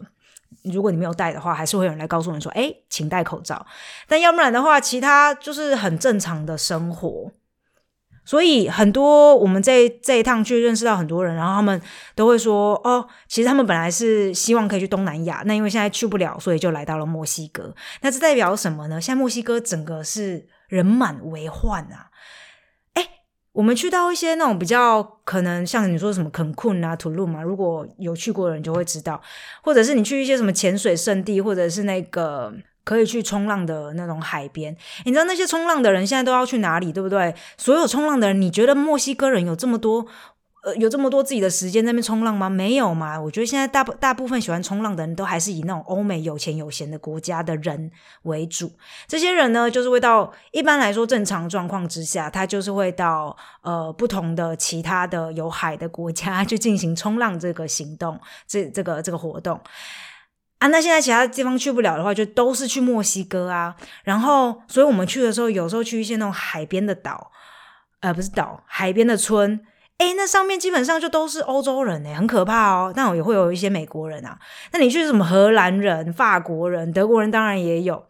[0.63, 3.65] 如果你没有戴的话，还是会有人来告诉你说：“哎，请戴口罩。”
[4.07, 7.31] 但要不然的话，其他就是很正常的生活。
[8.25, 11.81] 所以很多我们这这一趟去认识到很多人，然后他们
[12.15, 17.75] 都会说：“哦，其实他们本来是希望可以去东南亚，那因为现在去不了，所以就来到了墨西哥。
[18.01, 19.01] 那这代表什么呢？
[19.01, 22.07] 现在墨西哥整个是人满为患啊！
[22.93, 23.05] 哎，
[23.51, 29.21] 我们去到一些那种比较可能像你说什么肯困啊、土路嘛，如果有去过的人就会知道，
[29.61, 32.53] 或者是你去一些什么潜水圣地，或者是那个。
[32.83, 37.33] 可以去冲浪的那种海边，你知道那些冲浪的人现在都要去哪里，对不对？
[37.57, 40.05] 所有冲浪的人，你觉得墨西哥人有这么多
[40.63, 42.49] 呃，有这么多自己的时间在那边冲浪吗？
[42.49, 43.19] 没有嘛。
[43.19, 47.91] 我觉得现在大大部分喜欢冲浪的人都还是以那种欧美有钱有闲的国家的人
[48.21, 48.71] 为主。
[49.05, 58.17] 这些人呢，就是会到一般来说正常状况之下，他就是会到呃不同的其他的有海的国家去进行冲浪这个行动，
[58.47, 59.59] 这这个这个活动
[60.63, 60.67] 啊。
[60.67, 63.75] 那现在其他地方去不了的话，就都是去墨西哥啊。
[64.03, 67.31] 然后，所以我们去的时候，有时候去一些那种海边的岛，
[67.99, 69.59] 呃，不是岛，海边的村。
[69.97, 72.93] 哎，那上面基本上就都是欧洲人哎，很可怕哦。
[72.95, 74.39] 但也会有一些美国人啊。
[74.71, 78.05] 那你去什么荷兰人、法国人、德国人，当然也有。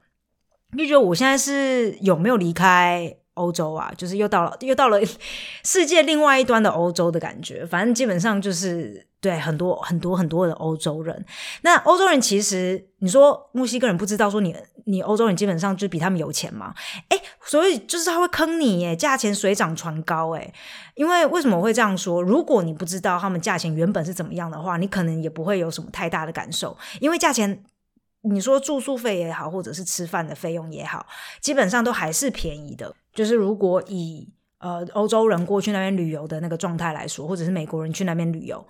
[0.76, 3.18] 你觉得我现在是有没有离开？
[3.36, 5.00] 欧洲啊，就是又到了 又到了
[5.64, 7.66] 世界另外一端的欧洲的感觉。
[7.66, 11.26] 反正基本上就是对很多很多很多的欧洲人。
[11.62, 16.74] 那欧洲人其实你说墨西哥人不知道说你你欧洲人基本上就比他们有钱嘛？
[17.10, 20.54] 哎，所以就是他会坑你耶，价钱水涨船高哎。
[20.96, 22.22] 因为为什么我会这样说？
[22.22, 27.64] 如果你不知道他们价钱原本是怎么样的话，你可能也不会有什么太大的感受，因为价钱。
[28.26, 31.06] 你说住宿费也好，或者是吃饭的费用也好，
[31.42, 32.96] 基本上都还是便宜的。
[33.14, 34.28] 就是如果以
[34.60, 38.66] 呃欧洲人过去那边旅游的那个状态来说，或者是美国人去那边旅游，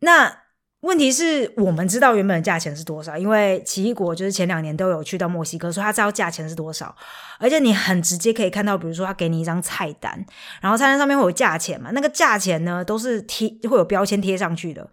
[0.00, 0.40] 那
[0.80, 6.96] 问题是我们知道原本的价钱是多少，因为奇异果就是前两年都有去到墨西哥，所以他知道价钱是多少，
[7.38, 10.26] 而且你很直接可以看到，比如说他给你一张菜单，
[10.60, 14.90] 然后菜单上面会有价钱嘛，那个价钱呢都是贴会有标签贴上去的。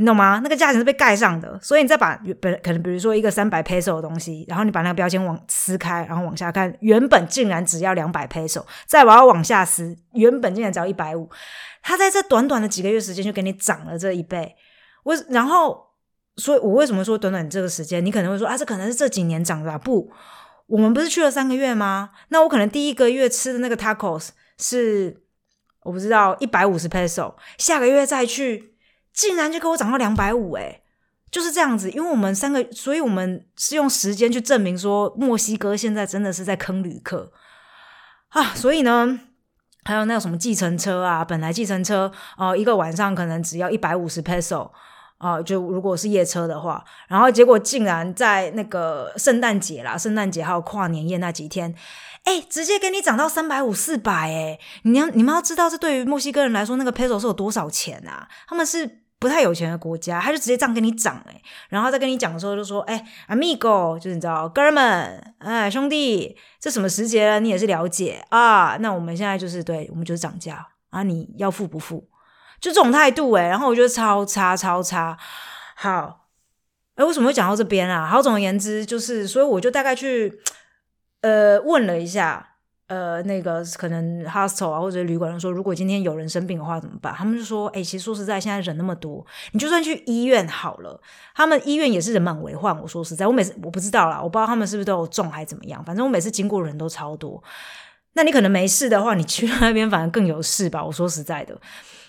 [0.00, 0.40] 你懂吗？
[0.42, 11.28] 那个价钱是被盖上的，所以你再把本可能比如说一个三百 peso 的东西，然后你把那个标签往撕开，然后往下看，原本竟然只要两百 peso，再把它往下撕，原本竟然只要一百五，
[11.82, 14.56] 它在这短短的几个月时间就给你涨了这一倍。
[15.02, 15.88] 我然后，
[16.36, 18.02] 所以我为什么说短短这个时间？
[18.02, 19.78] 你可能会说啊，这可能是这几年涨的。
[19.80, 20.10] 不，
[20.66, 22.08] 我们不是去了三个月吗？
[22.28, 25.24] 那我可能第一个月吃的那个 tacos 是
[25.82, 28.69] 我不知道一百五十 peso，下个月再去。
[29.20, 30.80] 竟然就给我涨到两百五，哎，
[31.30, 31.90] 就是这样子。
[31.90, 37.30] 因为我们三个，所以我们是用时间去证明说，墨西哥现在真的是在坑旅客
[38.30, 38.54] 啊。
[38.54, 39.20] 所以呢，
[39.84, 44.70] 还有那个什么计程车啊，本来计程车哦，一个晚上可能只要一百五十 peso
[45.18, 51.74] 啊，就如果是夜车的话，然后结果竟然在那个圣诞节啦，圣诞节还有跨年夜那几天。
[52.24, 54.58] 哎，直接给你涨到三百五四百哎！
[54.82, 58.28] 你要你们要知道，这对于墨西哥人来说，那个 peso 是有多少钱啊？
[58.46, 67.38] 他们是不太有钱的国家，他就直接这样跟你涨哎，然后再跟你讲的时候就说：“哎，amigo，就是你知道，哥们，哎，兄弟，这什么时节了？
[67.38, 68.76] 你也是了解啊？
[68.80, 71.02] 那我们现在就是对，我们就是涨价啊！
[71.02, 72.08] 你要付不付？
[72.58, 73.46] 就这种态度哎！
[73.48, 75.16] 然后我觉得超差超差。
[75.76, 76.26] 好，
[76.96, 78.06] 哎，为什么会讲到这边啊？
[78.06, 80.40] 好，总而言之就是，所以我就大概去。
[81.22, 82.49] 呃，问了一下，
[82.90, 87.14] 呃，那个可能 hostel 啊或者旅馆说，如果今天有人生病的话怎么办？
[87.14, 91.00] 他们就说，哎，其实说实在，现在人那么多，你就算去医院好了，
[91.36, 92.76] 他们医院也是人满为患。
[92.82, 97.40] 我说实在，我每次我不知道啦，我不知道他们是不是都有中还怎么样，反正我每次经过人都超多。
[98.14, 100.84] 那你可能没事的话，你去那边反而更有事吧？
[100.84, 101.56] 我说实在的，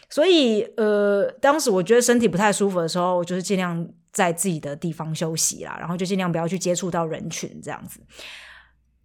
[0.10, 8.00] 所以呃，当时我觉得身体不太舒服的时候，我就是尽量在自己的地方休息啦，然后就尽量不要去接触到人群这样子。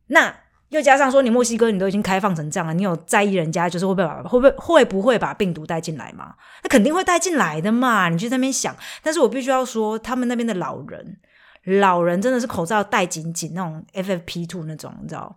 [0.07, 0.35] 那
[0.71, 6.35] 又加上说，你墨西哥你都已经开放成这样了，你有在意人家就是会不会把会不会会不会把病毒带进来吗？
[6.63, 8.75] 那肯定会带进来的嘛，你就在那边想。
[9.03, 11.19] 但是我必须要说，他们那边的老人，
[11.65, 15.37] 老人真的是口罩戴紧紧，那种 FFP two 那种，你知道，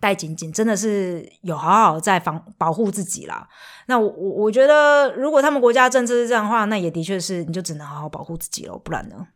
[0.00, 3.48] 戴紧紧，真的是有好好在防保护自己啦。
[3.86, 9.26] 那我我我觉得，如果他们国家政策是这样的话，那也的确是，你就只能好好保护自己了，不然呢？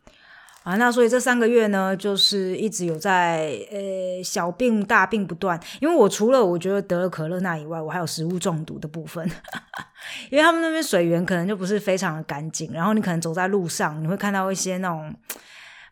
[0.65, 5.61] 啊，那所以这三个月呢，就是一直有在呃小病大病不断。
[5.79, 9.31] 因为我除了我觉得得了可乐那以外，我还有食物中毒的部分。
[10.31, 15.15] 因为他们那边水源可能就不是非常的干净，然后你可能走在路上，你会看到一些那种，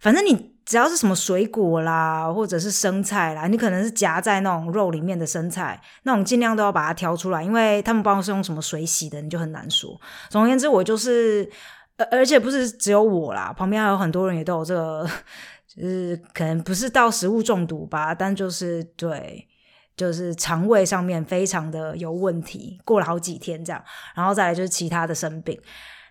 [0.00, 10.00] 反正你只要是什么水果啦，或者是生菜啦，你可能是夹在那种肉里面的生菜，那种尽量都要把它挑出来，因为他们不知道是用什么水洗的，你就很难说。
[10.30, 11.46] 总而言之，我就是。
[11.98, 15.09] 而而且不是只有我啦，旁边还有很多人也都有这个，
[15.68, 19.46] 就是可能不是到食物中毒吧，但就是对，
[19.94, 23.84] 就是肠胃上面非常的有问题，过了好几天这样，
[24.14, 25.61] 然后再来就是其他的生病。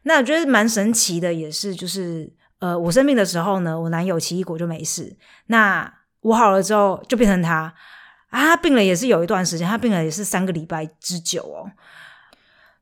[0.03, 5.17] 那我觉得蛮神奇的，也是就是呃，我生病的时候呢，我男友奇异果就没事，
[5.47, 7.73] 那我好了之后就变成他
[8.29, 11.71] 啊，他病了也是有一段时间，他病了也是三个礼拜之久哦，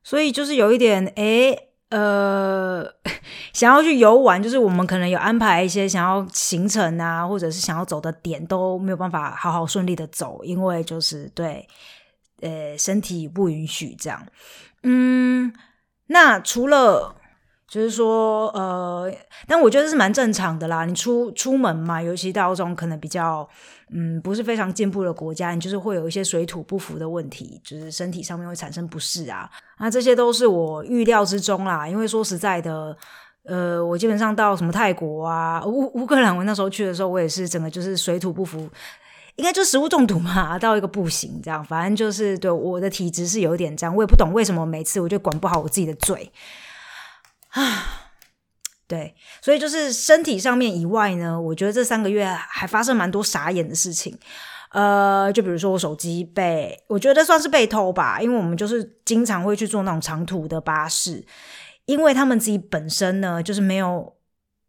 [0.02, 1.66] 所以就是有一点诶。
[1.90, 2.84] 呃，
[3.52, 11.68] 想要去游玩，就是我们可能有安排一些想要行程啊，或者是想要走的点都没有办法好好顺利的走，因为就是对
[12.40, 14.24] 呃身体不允许这样。
[14.82, 15.52] 嗯，
[16.06, 17.14] 那除了
[17.70, 19.08] 就是说，呃，
[19.46, 20.84] 但我觉得是蛮正常的啦。
[20.84, 23.48] 你出出门嘛，尤其到这种可能比较
[23.92, 29.48] 嗯不是非常进步的国家，你就是会有一些水土不服的问题，就是身体上面会产生不适啊。
[29.78, 31.86] 那这些都是我预料之中啦。
[31.86, 32.96] 因为说实在的。
[33.42, 38.68] 呃，我基本上到什么泰国啊、乌乌克兰，我那时候去的时候，我也是整个就是水土不服，
[39.36, 41.64] 应该就食物中毒嘛，到一个不行这样。
[41.64, 46.30] 反正就是对我的体质是有点这样，我也不懂为什么每次我就管不好我自己的嘴
[47.50, 47.86] 啊。
[48.88, 54.18] 对，所以就是身体上面以外呢，我觉得这三个月还发生蛮多傻眼的事情。
[54.72, 61.24] 呃，就比如说我手机被，我觉得算是被偷吧，因为我们就是经常会去坐那种长途的巴士。
[61.86, 64.14] 因为他们自己本身呢，就是没有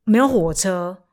[0.03, 1.03] 没有火车，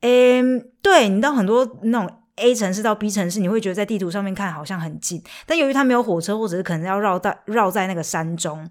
[0.00, 8.68] 嗯，对你到很多那种 A 城市到 B 城市，你会觉得在地图上面看好像很近，但由于它没有火车，或者是可能要绕到绕在那个山中，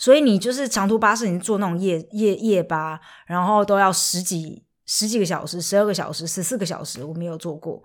[0.00, 7.82] 所以你就是长途巴士，你坐那种夜夜夜巴，然后都要十几十几个小时，十二个小时，十四个小时，我没有坐过。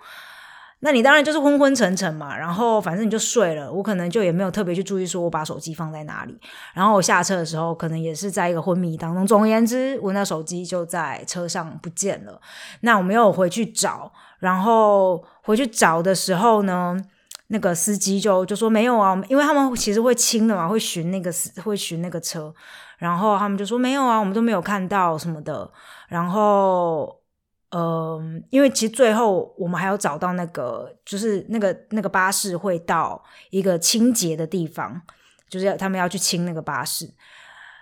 [0.80, 6.40] 那你当然就是昏昏沉沉嘛，然后反正你就睡了，我可能就也没有特别去注意说我把手机放在哪里，
[6.74, 9.28] 然后我下车的时候可能也是在一个昏迷当中。
[9.28, 12.40] 总而言之，我那手机就在车上不见了。
[12.80, 14.10] 那我没有回去找，
[14.40, 16.98] 然后回去找的时候呢，
[17.48, 21.32] 那个司机就就说没有啊，因为他们其实会清的嘛，会寻那个
[21.64, 22.54] 会寻那个车，
[22.98, 25.72] 然后他们就说没有啊，我们都没有看到什么的，
[26.08, 27.22] 然后。
[27.72, 35.02] 嗯，因为其实最后我们还要找到那个，就是那个那个巴士会到一个清洁的地方，
[35.50, 37.12] 就是要他们要去清那个巴士，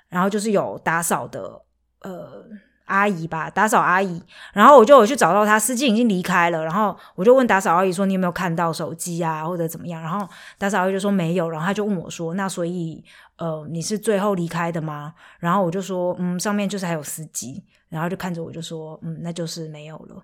[0.10, 1.62] 然后就是有打扫的
[2.02, 2.44] 呃
[2.86, 4.22] 阿姨吧，打扫阿姨，
[4.54, 10.28] 然后我就有去找到他，司机已经离开了，然后我就问打扫阿姨说你有没有看到手机啊或者怎么样，然后
[10.58, 13.04] 打扫阿姨就说没有，然后他就问我说那所以
[13.38, 15.14] 呃你是最后离开的吗？
[15.40, 17.64] 然后我就说嗯上面就是还有司机。
[17.90, 20.24] 然后就看着我就说，嗯，那就是没有了。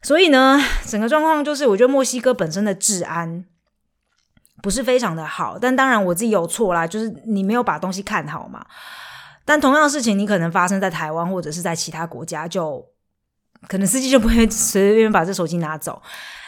[0.00, 3.44] 所以呢，整个状况就是，我觉得墨西哥本身的治安
[4.62, 5.58] 不是非常的好。
[5.58, 8.64] 但当然我自己有错啦，就是你没有把东西看好嘛。
[9.48, 12.84] 但同样的事情，你可能发生在台湾或者是在其他国家，就
[13.66, 16.02] 可能司机就不会 随便把这手机拿走。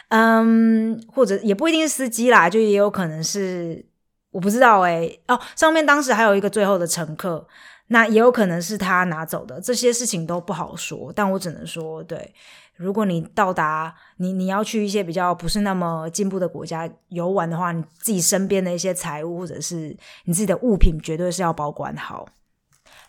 [0.09, 3.87] 嗯，或者也不一定是司机啦，就也有可能是
[4.33, 5.11] 我不知道哎。
[5.29, 7.47] 哦，上面当时还有一个最后的乘客。
[7.93, 11.13] 那也有可能是他拿走的，这些事情都不好说。
[11.13, 12.33] 但我只能说，对，
[12.77, 19.97] 如果你到达你你要去一些比较不是那么进步的国家游玩的话，你自己身边的一些财物或者是
[20.27, 22.29] 你自己的物品，绝对是要保管好。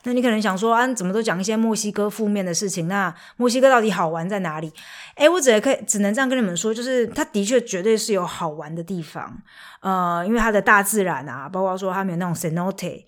[0.03, 2.87] 那你可能想说，啊，怎么都讲一些墨西哥负面的事情？
[2.87, 4.73] 那墨西哥到底好玩在哪里？
[5.15, 9.41] 诶，我只可以只能这样跟你们说，就是它的确绝对是有好玩的地方。
[9.81, 13.03] 呃，因为它的大自然啊，包括说它没有那种 cenote。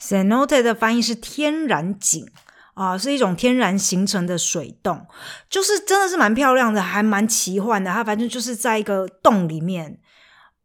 [0.00, 2.26] cenote 的翻译是天然井
[2.74, 5.06] 啊，是一种天然形成的水洞，
[5.48, 7.92] 就是真的是蛮漂亮的，还蛮奇幻的。
[7.92, 9.98] 它反正就是在一个洞里面，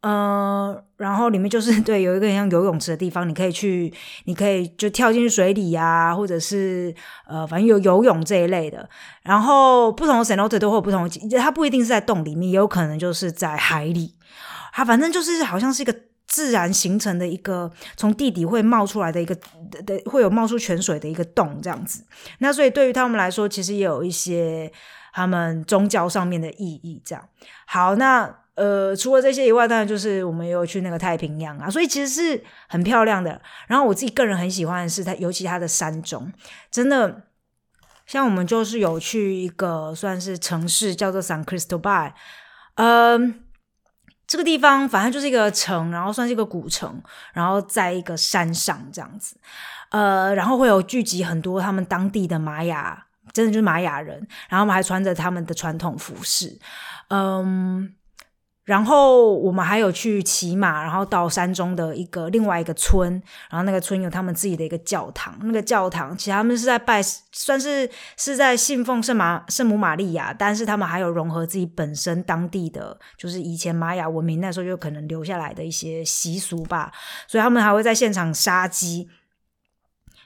[0.06, 3.92] 呃，然后里面就是对有一个像游泳池的地方，你可以去，
[4.26, 6.94] 你可以就跳进水里啊，或者是
[7.28, 8.88] 呃，反正有游泳这一类的。
[9.24, 14.16] 然后不同的 cenote 都会有不同的，它不一定是在洞里面，也有可能就是在海里。
[14.74, 15.96] 它反正就是好像是一个。
[16.28, 19.34] 自然形成的一个从地底会冒出来的一个
[19.86, 22.04] 的会有冒出泉水的一个洞这样子，
[22.40, 24.70] 那所以对于他们来说，其实也有一些
[25.14, 27.00] 他们宗教上面的意义。
[27.06, 27.24] 这样
[27.68, 33.42] 好，那呃，除了这些以外，当然就是我们也有去那个太平洋啊，所以其实是很漂亮的。
[33.68, 36.32] 然后我自己个人很喜欢的是它，尤其它的山中，
[36.72, 37.24] 真的
[38.06, 42.14] 像我们就是有去一个算是城市叫做 San Cristobal，
[42.76, 43.42] 嗯。
[44.28, 47.00] 这个地方反正就是一个城，然后算是一个古城，
[47.32, 49.38] 然后在一个山上这样子，
[49.92, 54.18] 呃，然后会有聚集很多他们当地的玛雅，真的就是玛雅人，
[54.50, 56.58] 然后我们还穿着他们的传统服饰，
[57.10, 57.94] 嗯。
[58.66, 63.14] 然后我们还有去骑马，然后到山中的一个另外一个村，
[63.48, 65.38] 然后那个村有他们自己的一个教堂。
[65.44, 67.00] 那个教堂其实他们是在拜，
[67.32, 67.88] 算是
[68.18, 76.92] 是在信奉圣马圣母玛利亚，但是他们还有融合自己本身当地的，就是以前玛雅文明那时候就可能留下来的一些习俗吧。
[77.28, 79.08] 所以他们还会在现场杀鸡，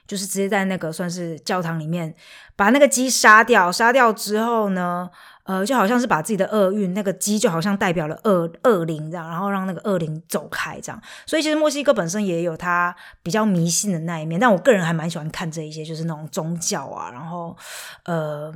[0.06, 2.14] 就是直接在那个算是教堂里面
[2.56, 3.70] 把那个鸡杀掉。
[3.70, 5.10] 杀掉之后呢？
[5.44, 11.02] 呃，就好像是把自己的厄运，那个鸡就好像代表了恶恶灵这样，然后让那个恶灵走开这样。
[11.26, 17.56] 所以其实墨西哥本身也有它比较迷信的那一面，但我个人还蛮喜欢看这一些，就是那种宗教啊，然后
[18.04, 18.52] 呃，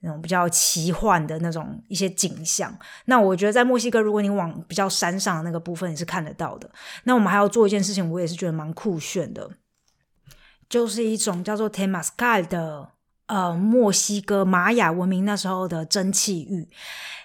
[0.00, 2.74] 那种比较奇幻的那种一些景象。
[3.06, 6.70] 那我觉得在墨西哥，如果你往比较山上的那个部分，你是看得到的。
[7.04, 9.50] 那我们还要做一件事情，我也是觉得蛮酷炫的，
[10.68, 12.88] 就是一种叫做 Temascal 的。
[13.30, 16.66] 呃，墨西哥玛雅文明那时候的蒸汽浴，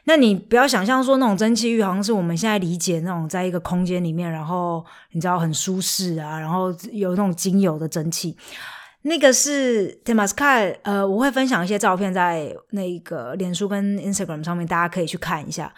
[0.04, 8.38] 那你不要想象说那种蒸汽浴好像是我们现在理解那种在一个空间里面，然后你知道很舒适啊，然后有那种精油的蒸汽，
[9.02, 10.76] 那个是 Temascal。
[10.84, 15.74] 呃，我会分享一些照片在那个脸书跟 Instagram 上面，大家可以去看一下。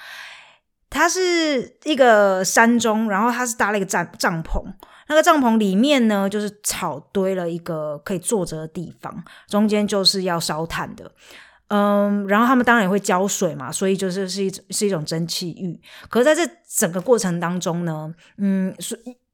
[0.89, 4.61] 它是一个山中，然后它是搭了一个帐帐篷。
[5.08, 11.12] 那个帐篷里面呢，就是草堆了一个可以坐着的地方，中间就是要烧炭的，
[11.70, 15.80] 嗯，然后他们当然也会浇水嘛，所以就是是一是一种蒸汽浴。
[16.10, 18.76] 可是在这整个过程当中呢，嗯，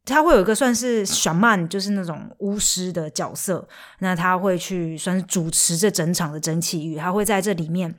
[0.05, 3.67] 他会有一个算是小曼，就是那种巫师的角色，
[3.99, 7.95] 那他会去算是主持这整场的蒸汽浴，他会在这里面。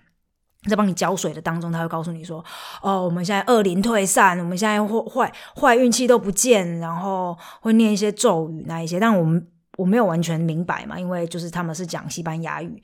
[0.70, 2.44] 在帮你浇水的当中，他会告诉你说
[2.82, 9.46] ：“哦，我们现在恶灵退散，我们现在坏坏运气都不见，然后会念一些咒语那一些。”但我们
[9.76, 12.82] 我没有完全明白嘛，因为就是他们是讲西班牙语，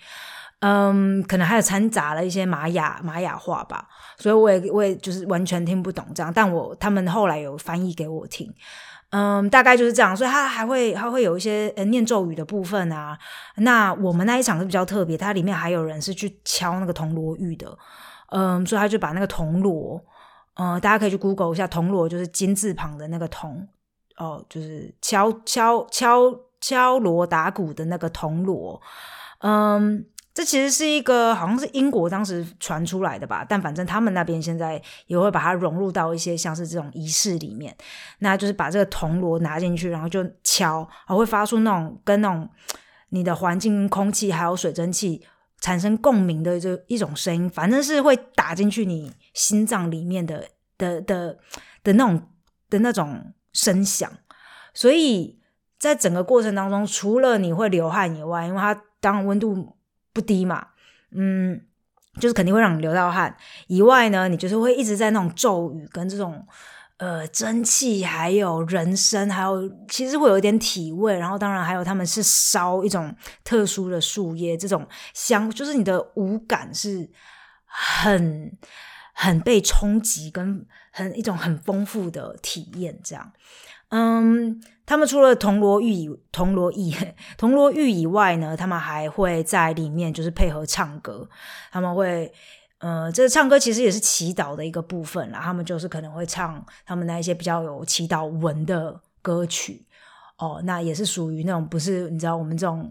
[0.60, 3.86] 嗯，可能还有掺杂了一些玛雅玛雅话吧，
[4.18, 6.32] 所以我也我也就是完全听不懂这样。
[6.34, 8.52] 但我他们后来有翻译给我听。
[9.10, 13.18] 嗯，大概就是这样，所以它还会还会有一些呃念咒语的部分啊。
[13.56, 17.76] 那我们那一场是比较特别，它里面还有人是去敲那个铜锣玉的，
[18.28, 20.00] 嗯，所以他就把那个铜锣，
[20.54, 23.66] 呃，大家可以去 Google 一下，铜锣就是金字旁的那个铜，
[24.16, 28.80] 哦，就是敲敲敲敲锣打鼓的那个铜锣，
[29.40, 30.06] 嗯。
[30.40, 37.76] 这其实是一个好像是英国当时传出来的吧，但反正他们那边现在也会把它融入到一些像是这种仪式里面，
[38.20, 42.48] 那就是把这个铜锣拿进去，然后就敲，然后会发出那种跟那种
[43.10, 45.22] 你的环境空气还有水蒸气
[45.60, 51.36] 产生共鸣的这一种声音，反正是会打进去你心脏里面的的的
[51.84, 52.22] 的那种
[52.70, 54.10] 的那种声响，
[54.72, 55.38] 所以
[55.78, 59.76] 在整个过程当中，除了你会流汗以外，因为它当温度。
[60.20, 60.68] 低嘛，
[61.12, 61.60] 嗯，
[62.20, 63.36] 就是肯定会让你流到汗。
[63.66, 66.46] 以外呢，你就是会一直在那种咒语跟这种
[66.98, 71.18] 呃蒸汽，还有人声，还有其实会有一点体味。
[71.18, 73.14] 然后当然还有他们是烧一种
[73.44, 77.10] 特殊的树叶，这种香，就是你的五感是
[77.64, 78.56] 很
[79.14, 83.00] 很被冲击，跟很一种很丰富的体验。
[83.02, 83.32] 这样，
[83.88, 84.60] 嗯。
[84.90, 86.92] 他们除了铜锣浴以铜锣浴
[87.38, 91.28] 铜锣浴以外呢，他们还会在里面就是配合唱歌，
[91.70, 92.32] 他们会。
[92.80, 95.38] 呃，这个唱歌其实也是祈祷的一个部分啦。
[95.42, 99.84] 他们就是可能会唱他们那一些比较有祈祷文的歌曲
[100.38, 102.90] 哦，那也是属于那种不是你知道我们这种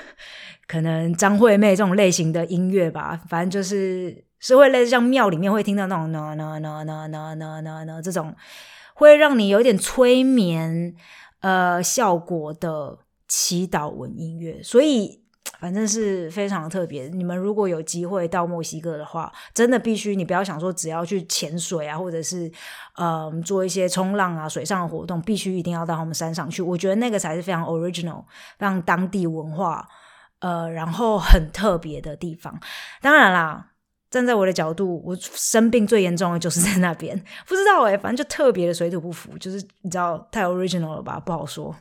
[0.66, 3.20] 可能张惠妹这种类型的音乐吧。
[3.28, 8.34] 反正就是是会类似像庙里面会听到那种呢呢呢呢呢呢呢这种，
[8.94, 10.94] 会让你有点催眠，
[11.40, 15.22] 呃，效果的祈祷文音乐，所以
[15.60, 17.08] 反正是非常特别。
[17.08, 22.50] 你们如果有机会到墨西哥的话，真的必须你不要想说只要去潜水啊，或者是
[22.96, 26.62] 呃做一些冲浪啊、水上的活动，必须一定要到他们山上去。
[26.62, 28.24] 我觉得那个才是非常 original，
[28.58, 29.88] 让当地文化
[30.40, 32.58] 呃，然后很特别的地方。
[33.00, 33.72] 当然啦，
[34.10, 41.74] 站在我的角度，我生病最严重的就是在那边，不知道哎，反正就特别的水土不服，就是你知道太 original 了吧，不好说。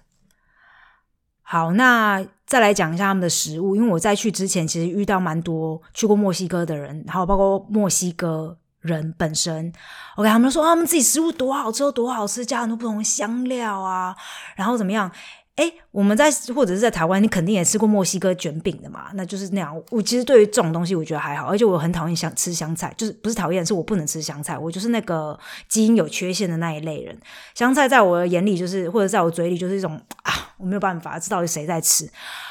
[1.41, 9.71] 好，那再来讲一下他们的食物，因为我在去之前其实遇到蛮多去过墨西哥的人，还有包括墨西哥人本身
[10.17, 14.13] ，OK，他们说他们自己食物多好吃，多好吃，加很多不同的香料啊，
[14.57, 15.09] 然后怎么样？
[15.57, 19.09] 哎，我们在或者是在台湾，你肯定也吃过墨西哥卷饼的嘛？
[19.15, 19.75] 那就是那样。
[19.89, 24.55] 我其实对于这种东西，我觉得还好，而且我很讨厌香吃香菜，就是不是讨厌，是我不能吃香菜。
[24.55, 25.37] 我就是那个
[25.67, 27.19] 基因有缺陷的那一类人。
[27.55, 32.07] 香菜在我的眼里，就是或者在我嘴里，就是一种啊，我没有办法，知道是谁在吃。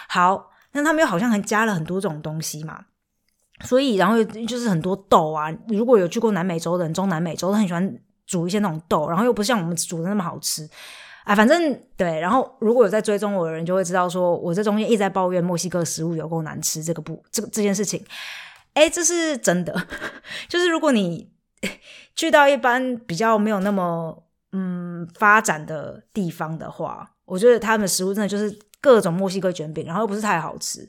[0.08, 2.86] 好，那他们又好像还加了很多这种东西嘛，
[3.64, 5.48] 所以然后就是很多豆啊。
[5.68, 7.96] 如果有去过南美洲的人，中南美洲都很喜欢
[8.26, 10.68] 煮一些那种豆，然后又不像我们煮的那么好吃。
[11.26, 18.00] 啊，反正对，然后如果有在追踪我的人，就会知道说我这中间一直在抱怨墨西哥食物有够难吃这个不这个这件事情，
[18.74, 19.74] 哎，这是真的。
[20.48, 21.28] 就是如果你
[22.14, 24.22] 去到一般比较没有那么
[24.52, 30.88] 嗯发展的地方的话，我觉得他们的食物真的就是各种墨西哥卷饼，然后又不是太好吃。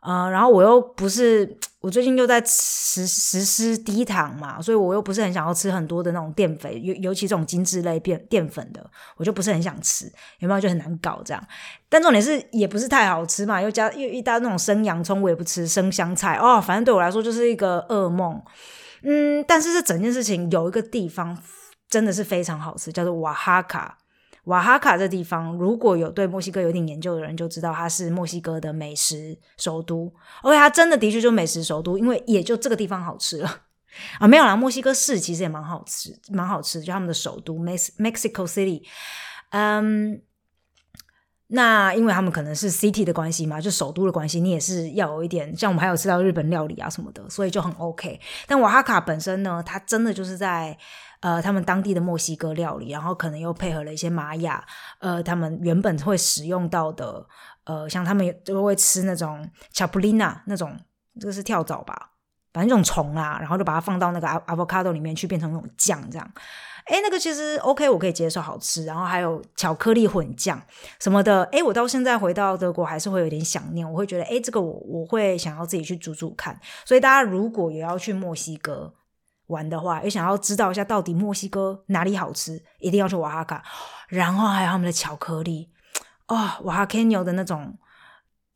[0.00, 1.46] 呃，然后我又不是，
[1.80, 8.84] 我最近又在实实施低糖嘛，所以我又不是很想要吃很多的那种淀粉，尤尤其这种精致类淀淀粉的，
[9.16, 11.42] 我就不是很想吃，有没有就很难搞这样？
[11.88, 18.42] 但重点是也不是太好吃嘛，又加又一大那种生洋葱，我也不吃生香菜哦，反正对我来说就是一个噩梦。
[19.02, 21.38] 嗯，但是这整件事情有一个地方
[21.88, 23.96] 真的是非常好吃，叫做瓦哈卡。
[24.44, 30.10] 瓦哈卡这地方，如果有对墨西哥有点研究的人，就知道它是墨西哥的美食首都。
[30.42, 33.62] 而且它真的的确就美食首都，因为也就这个地方好吃了
[34.18, 34.26] 啊。
[34.26, 38.82] 没有啦，墨西哥市其实也蛮好吃，蛮好吃，就他们的首都 Mex Mexico City。
[39.50, 40.22] 嗯，
[41.48, 45.54] 那因为他们可能是 city 的关系嘛，就首都的关系，你也是要有一点。
[45.54, 48.18] 像我们还有吃到日本料理啊什么的，所以就很 OK。
[48.46, 50.78] 但瓦哈卡本身呢，它真的就是在。
[51.20, 54.64] 呃，他们当地的墨西哥料理，然后可能又配合了一些玛雅，
[55.00, 57.26] 呃，他们原本会使用到的，
[57.64, 60.74] 呃，像他们就会吃那种巧布丽娜那种，
[61.20, 62.12] 这个是跳蚤吧，
[62.54, 66.32] 反正这种虫啊，然后就把它放到那个阿阿 c a d o 里面去变成那种酱，这样，
[66.86, 68.86] 哎，那个其实 OK，我可以接受，好吃。
[68.86, 70.58] 然后还有巧克力混酱
[70.98, 76.58] 什么的，哎，我到现在回到德国还是会有点想念，我会觉得，哎，这个我我会想要自己去煮煮看。
[76.86, 78.94] 所以大家如果也要去墨西哥。
[79.50, 83.62] 玩的话，也想要知道一下到底墨西哥哪里好吃，一定要去瓦哈卡。
[84.08, 85.70] 然后还有他们的巧克力，
[86.28, 87.76] 哦，瓦哈卡纽的那种，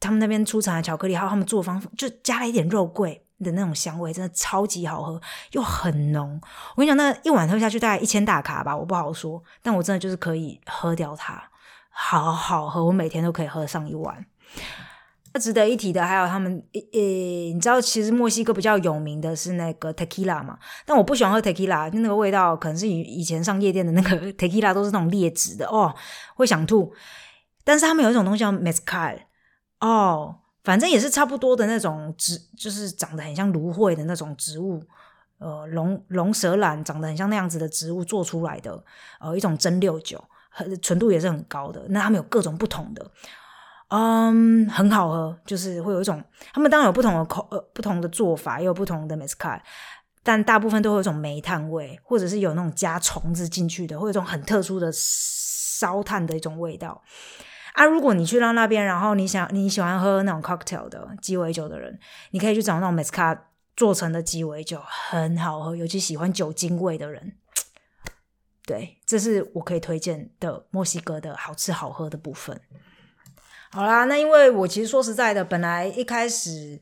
[0.00, 5.20] 他们那边出产的巧克力，还有他们做方法，就加了一点肉桂的那种香味，真的超级好喝，
[5.52, 6.40] 又很浓。
[6.76, 11.42] 我跟你讲，那一碗喝下去大概一千大卡吧，我不好说，但我真的就是可以喝掉它，
[11.90, 14.24] 好好喝，我每天都可以喝上一碗。
[15.40, 20.56] 值得一提的还有他们，呃，你知道其实墨西哥比较有名的是那个 tequila 嘛？
[20.86, 25.92] 但我不喜欢喝 tequila，就那个味道可能是以以前上夜店的那个 tequila 都是那种劣质的哦，
[26.36, 26.92] 会想吐。
[27.64, 29.18] 但是他们有一种东西叫 mezcal，
[29.80, 34.80] 哦，反正也是差不多的那种植，就是长得很像芦荟的那种植物，
[35.38, 38.84] 呃，龙龙舌兰长得很像那样子的植物做出来的，
[39.18, 40.22] 呃，一种蒸馏酒，
[40.80, 41.84] 纯度也是很高的。
[41.88, 43.10] 那他们有各种不同的。
[43.88, 46.22] 嗯，很好喝，就是会有一种，
[46.52, 49.60] 他们当然有不同的口呃不同的做法，也有不同的 mezcal，
[50.22, 57.02] 但大部分都会有一种煤炭味，或者是有那种加虫子进去的，会有一种很特殊的烧炭的一种味道。
[57.74, 61.98] 啊，如果你去到那边，然后你想你喜欢喝那种 cocktail 的鸡尾酒的人，
[62.30, 63.38] 你可以去找那种 mezcal
[63.76, 67.36] 做成的鸡尾酒，很好喝，尤其喜欢酒精味的人，
[68.64, 72.60] 对，这是我可以推荐的墨西哥的好吃好喝的部分。
[73.74, 76.80] 好啦，那因为我其实说实在的，本来一开始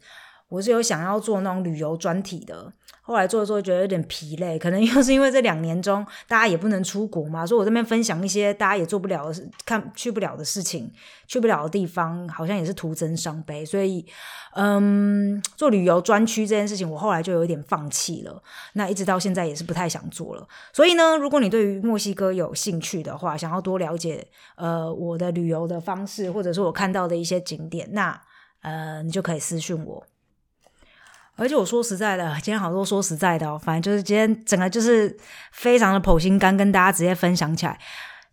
[0.50, 2.70] 我是有想要做那种旅游专题的，
[3.04, 10.88] 后来做着做着觉得有点疲累，可能又是因为这两年中大家也不能出国嘛，所以我这边分享一些大家也做不了的、看去不了的事情、
[11.26, 14.06] 去不了的地方，好像也是徒增伤悲，所以
[14.54, 18.40] 嗯，做旅游专区这件事情，我后来就有点放弃了。
[18.74, 20.46] 那一直到现在也是不太想做了。
[20.72, 24.24] 所以呢，如果你对于墨西哥有兴趣的话，想要多了解
[24.54, 28.20] 呃我的旅游的方式，或者是我看到的一些景点，那
[28.60, 30.06] 呃你就可以私信我。
[31.36, 35.16] 而且我说实在的，今天好多说实在的哦，反正就是今天整个就是
[35.52, 37.78] 非常的剖心肝，跟大家直接分享起来。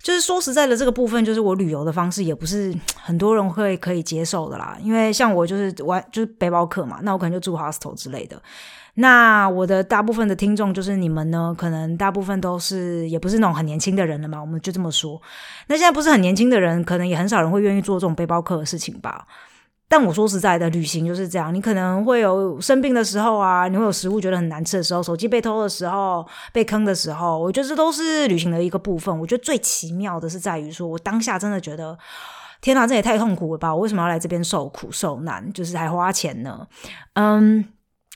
[0.02, 4.78] 就是说实在的，这个部分就是我旅游的方式，也不是很多人会可以接受的啦。
[4.82, 8.42] 因为像我就是玩就是背包客嘛，那我可能就住 hostel 之类的。
[8.94, 15.22] 那我的大部分的听众就是你们呢，可能大部分都是也不是那种很年轻的人了嘛，我们就这么说。
[15.68, 19.26] 那现在不是很年轻的人，可能也很少人会愿意做这种背包客的事情吧。
[19.90, 26.24] 但我说实在的，旅行就是这样，你可能会有生病的时候啊，你会有食物觉得很难吃的时候，手机被偷的时候，
[26.54, 29.20] 被坑的时候，我觉得这都是旅行的一个部分。
[29.20, 31.98] 我觉得最奇妙的是在于说，我当下真的觉得，
[32.62, 33.74] 天哪，这也太痛苦了吧！
[33.74, 36.68] 我为什么要来这边受苦受难，就是还花钱呢？
[37.14, 37.66] 嗯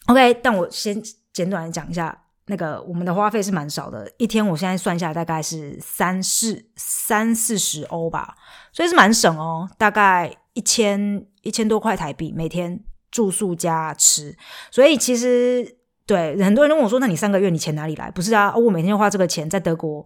[0.05, 1.01] ，OK，但我先
[1.34, 2.15] 简短的讲一下，
[2.45, 8.36] 那个我们的花费是蛮少的，一天我现在算下来大概是三四三四十欧吧，
[8.71, 11.26] 所以是蛮省哦，大概一千。
[11.43, 12.80] 一千多块台币每天
[13.12, 14.34] 住宿加吃，
[14.72, 15.76] 所以其实
[16.06, 20.06] 对很多人问我说：“那你三个月你钱哪里来？”不是啊，我每天花这个钱在德国，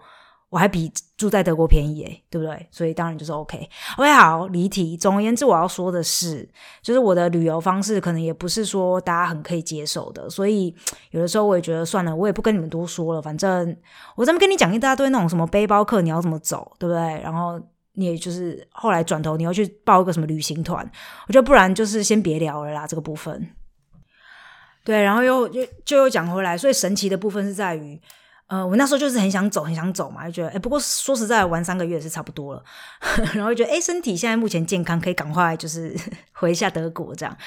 [0.49, 2.67] 我还比住在德国便宜诶，对不对？
[2.71, 3.69] 所以当然就是 OK。
[3.99, 4.97] OK，好，离题。
[4.97, 6.49] 总而言之，我要说的是，
[6.81, 10.75] 就是我的旅游方式可能也不是说大家很可以接受的，所以
[11.11, 13.21] 有的时候我也觉得算了，我也不跟你们多说了。
[13.21, 13.77] 反正
[14.15, 17.21] 我这边跟你讲一大堆那种什么背包客你要怎么走，对不对？
[17.21, 17.61] 然后。
[17.97, 20.89] 你也就是后来转头你要去报一个什么旅行团，
[21.27, 23.49] 我觉得不然就是先别聊了啦这个部分。
[24.83, 27.99] 对，然后又又就又讲回来，所以神奇的部分是在于，
[28.45, 32.63] 呃，我那时候就是很想走，很想走嘛，就觉得哎，不过说实在，玩三个月是差不多了，
[33.33, 35.93] 然后觉得哎，身体现在目前健康，可以赶快就是
[36.31, 37.37] 回一下德国这样。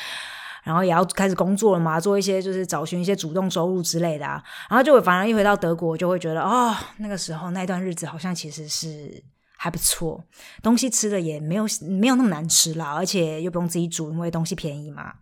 [0.62, 4.42] 然后也要开始工作了嘛，做一些就是找寻一些主动收入之类的啊。
[4.68, 9.24] 然后就反而一回到德国，就会觉得哦，那个时候那段日子好像其实是
[9.62, 10.24] 还不错，
[10.62, 15.16] 东西吃的也没有没有那么难吃啦，而且又不用自己煮，因为东西便宜嘛。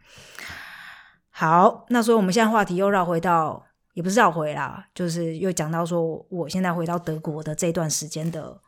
[1.30, 8.60] 好，那所以我们现在话题又绕回到，也不是绕回啦，就是又讲到说，我现在回到德国的这段时间的，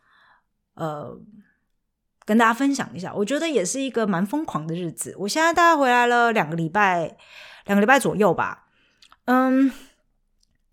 [0.75, 1.17] 呃，
[2.25, 5.15] 跟大家分享一下，我觉得也是一个蛮疯狂的日子。
[5.21, 7.17] 我现在大概回来了两个礼拜，
[7.67, 8.67] 两个礼拜左右吧。
[9.27, 9.71] 嗯，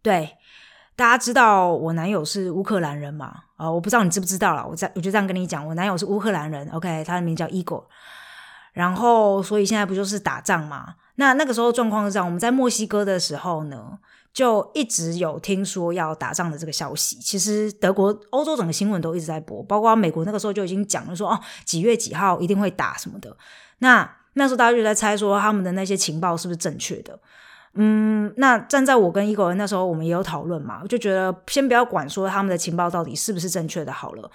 [0.02, 0.37] 对，
[0.98, 3.44] 大家知道我男友是乌克兰人嘛？
[3.56, 4.68] 啊，我不知道你知不知道了。
[4.68, 7.84] 我在我就这样跟你讲，我男友是乌克兰人，OK，他的名叫 Igor。
[8.74, 10.96] 然后，所以现在不就是打仗嘛？
[11.16, 14.00] 那那个时候状况是这样，我们在墨西哥的时候呢，
[14.34, 17.18] 就一直有听说要打仗的这个消息。
[17.18, 23.38] 其实德国、欧洲整个新闻都一直在播，包括美国那个时候就已经讲了说，哦，几月几号一定会打什么的。
[23.80, 27.20] 那那时候大家就在猜说，他们的那些情报是不是正确的？
[27.78, 34.30] 嗯，那站在我跟一个人那时候，我们也有讨论嘛，我就觉得先不要管说他们的情报到底是不是正确的好了，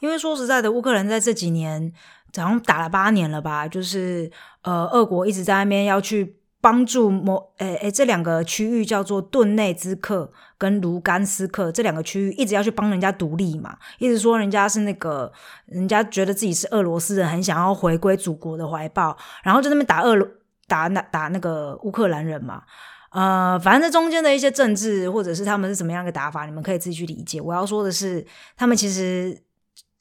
[0.00, 1.92] 因为说实在的，乌克兰在这几年。
[2.34, 4.30] 好像打了八年了吧，就是
[4.62, 15.30] 呃，俄国一直在那边要去帮助某诶诶这两个区域叫做顿内兹克跟卢甘斯克这两个区域，一直要去帮人家独立嘛，一直说人家是那个
[15.66, 20.26] 人家觉得自己是俄罗斯人，很想要回归祖国的怀抱，然后就那边打俄罗
[20.72, 22.62] 打打那个乌克兰人嘛，
[23.10, 27.40] 呃，反正中间的一些政治或者是他们是怎么样的打法，你们可以自己去理解。
[27.40, 29.42] 我要说的是，他们其实。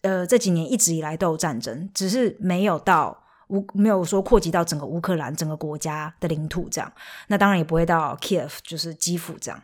[0.03, 3.15] 呃，这几年一直以来都有战争，只是没有到
[3.49, 6.91] 乌，没有说扩及到整个乌克兰整个国家的领土这样。
[7.27, 9.61] 那当然也不会到 Kiev，就是基辅这样，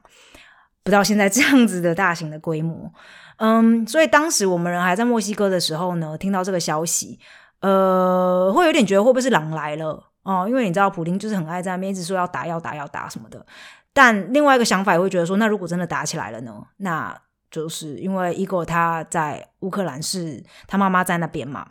[0.83, 2.93] 不到现在这样子的大型的规模。
[3.37, 7.19] 嗯，所以当时我们人还在墨西哥的时候呢，听到这个消息，
[7.61, 10.45] 呃，会有点觉得会不会是狼来了哦？
[10.47, 13.45] 因为你知道，普丁就是很爱在那边一直说要打要打要打什么的。
[13.93, 16.61] 但另外一个想法也会觉得说，那如果真的打起来了呢？
[16.77, 17.17] 那
[17.49, 21.65] 就是因为伊戈他在乌克兰是他妈妈在那边嘛，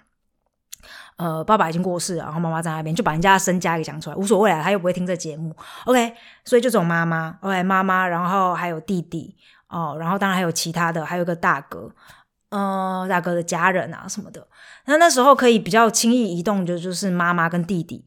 [1.17, 5.55] 呃，爸爸已经过世，然后妈妈在那边，就把人家的身家给讲出来，无所谓啊，他又不会听这节目
[5.85, 9.37] ，OK，所以就这种妈妈，OK，妈妈，然后还有弟弟
[9.69, 11.93] 哦，然后当然还有其他的，还有个大哥，
[12.49, 14.49] 呃，大哥的家人啊什么的，
[14.87, 18.06] 那那时候可以比较轻易移动的，就是妈妈跟弟弟。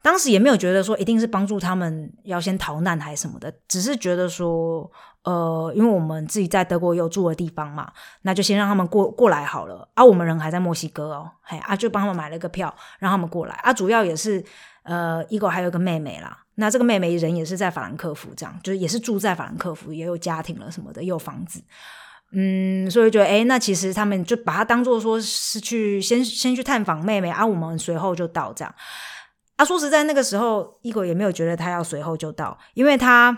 [0.00, 4.90] 当时也没有觉得说一定是帮助他们要先逃难还是什么的，只是觉得说，
[5.24, 7.92] 呃，因为我们自己在德国有住的地方嘛，
[8.22, 9.88] 那就先让他们过过来好了。
[9.94, 13.54] 啊，我们人还在墨西哥哦，嘿啊，就帮他们买了个票，让他们过来。
[13.56, 14.42] 啊，主要也是，
[14.84, 16.44] 呃，一个还有个妹妹啦。
[16.54, 21.62] 那这个妹妹人也是在法兰克福，这样就是也是住在法兰克福，也有家庭了什么的，也有房子。
[22.32, 28.74] 嗯，所以觉得，哎，那其实他们就把它当做说是去先先去探访妹妹，啊，我们随后就到这样。
[29.58, 33.36] 啊，说实在，那个时候伊狗也没有觉得他要随后就到，因为他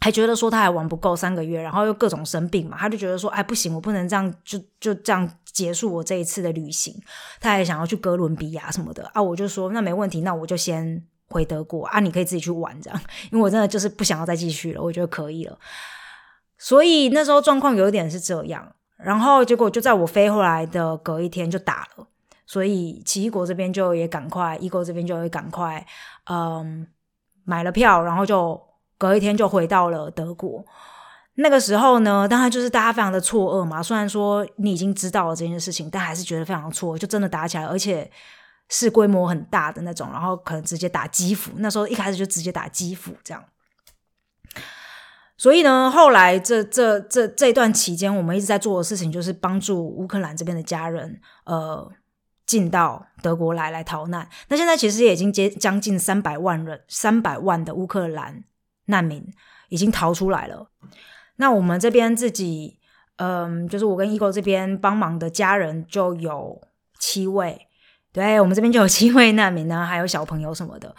[0.00, 6.94] 还觉得说他还玩不够三个月，然后又各种生病嘛，他就觉得说，哎，不行，我不能这样就就这样结束我这一次的旅行。
[7.40, 13.00] 他还想要去哥伦比亚什么的啊，我就说那没问题，那我就先回德国啊，你可以自己去玩这样，
[13.32, 15.58] 因为我真的就是不想要再继续了，我觉得可以了。
[16.58, 22.06] 所以那时候状况有一点是这样，然后结果就在我飞回来的隔一天就打了。
[22.48, 25.86] 所以奇异国这边就也赶快，异国这边就会赶快，
[26.30, 26.86] 嗯，
[27.44, 28.58] 买了票，然后就
[28.96, 30.64] 隔一天就回到了德国。
[31.34, 33.82] 那个时候呢，当然就是大家非常的错愕嘛。
[33.82, 38.10] 虽然说你已经知道了这件事情，但还是觉得非常错愕，就真的打起来，而且
[38.70, 41.52] 是规模很大的那种，然后可能直接打基辅。
[41.56, 43.44] 那时候一开始就直接打基辅这样。
[45.36, 51.92] 所以呢，后来这这这这段期间，我们一直在做的事情就是帮助乌克兰这边的家人，呃。
[52.48, 58.42] 进到德国来来逃难，那现在其实也已经接将近三百万人，三百万的乌克兰
[58.86, 59.22] 难民
[59.68, 60.70] 已经逃出来了。
[61.36, 62.78] 那我们这边自己，
[63.16, 66.58] 嗯，就是我跟 Ego 这边帮忙的家人就有
[66.98, 67.68] 七位，
[68.14, 70.96] 对我们这边就有七位难民呢，还有小朋友什么的。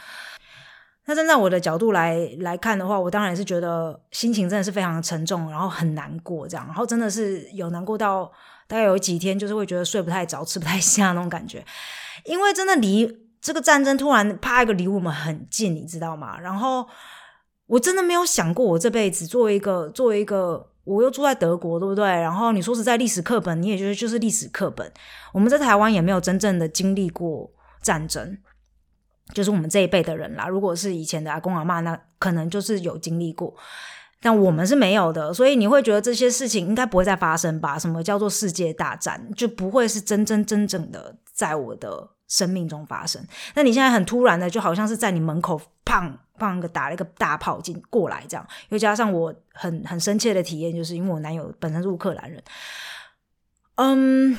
[1.06, 8.32] 那站在我的角度来来看的话，我当然是觉得心情真的是非常沉重，然后很难过这样，然后真的是有难过到。
[8.70, 11.66] 大概有几天，就是会觉得睡不太着、 吃不太下那种感觉，
[12.24, 16.40] 因为真的离这个战争突然啪一个离我们很近，你知道吗？
[16.40, 16.88] 然后
[17.66, 22.06] 我真的没有想过，我这辈子作为一个作为一个，我又住在德国，对不对？
[22.06, 24.92] 然后你说是在历史课本，你也觉得就是历史课本。
[25.34, 27.52] 我们在台湾也没有真正的经历过
[27.82, 28.38] 战争，
[29.34, 30.48] 就是我们这一辈的人啦。
[30.48, 33.56] 如果是以前的阿公阿妈，那可能就是有经历过。
[34.22, 37.80] 但我们是没有的，所以你会觉得这些事情应该不会再发生吧？
[37.80, 43.26] 什么叫做世界大战，就不会是真真真正的在我的生命中发生。
[43.56, 52.44] 那你现在很突然的，就好像是在你门口砰砰个打了一个大炮进过来，这样又加上我很很深切的体验，就是因为我男友本身是乌克兰人，
[53.76, 54.38] 嗯，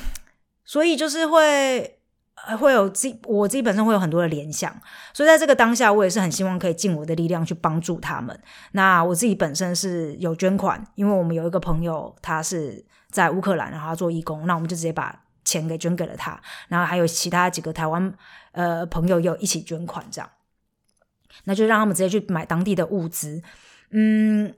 [0.63, 1.97] 所以就是会。
[2.57, 4.75] 会有自我自己本身会有很多的联想，
[5.13, 8.37] 所以在这个当下，我也是很希望可以尽我的力量去帮助他们。
[8.71, 16.39] 那我自己本身是有捐款，因为我们有一个朋友，他是在乌克兰，然后他做义工，那我们就直接把钱给捐给了他。
[16.67, 18.13] 然后还有其他几个台湾
[18.53, 20.29] 呃朋友有一起捐款，这样，
[21.43, 23.41] 那就让他们直接去买当地的物资，
[23.91, 24.53] 嗯。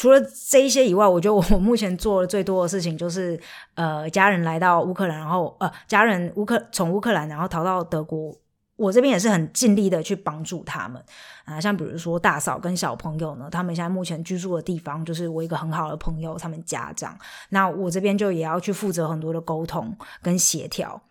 [0.00, 3.38] 除了这一些以外，我觉得我目前做的最多的事情就是，
[3.74, 8.34] 呃，家人来到乌克兰，然后呃，家人乌克从乌克兰然后逃到德国，
[8.76, 11.04] 我这边也是很尽力的去帮助他们
[11.44, 11.60] 啊。
[11.60, 17.14] 像比如说大嫂跟小朋友呢，他们现在目前居住的地方就是我一个很好的朋友他们家长，
[17.50, 21.02] 那我这边就也要去负责很多的沟通跟协调。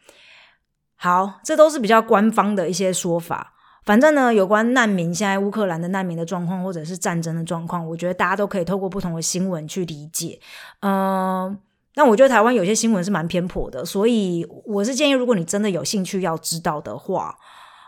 [0.96, 3.54] 好，这都是比较官方的一些说法。
[3.90, 10.40] 反正呢，有关难民现在乌克兰的难民的状况，或者是战争的状况，我觉得大家都可以透过不同的新闻去理解。
[10.82, 11.58] 嗯，
[11.96, 17.36] 那我觉得台湾有些新闻是蛮偏颇的，所以我是建议，如果你真的有兴趣要知道的话，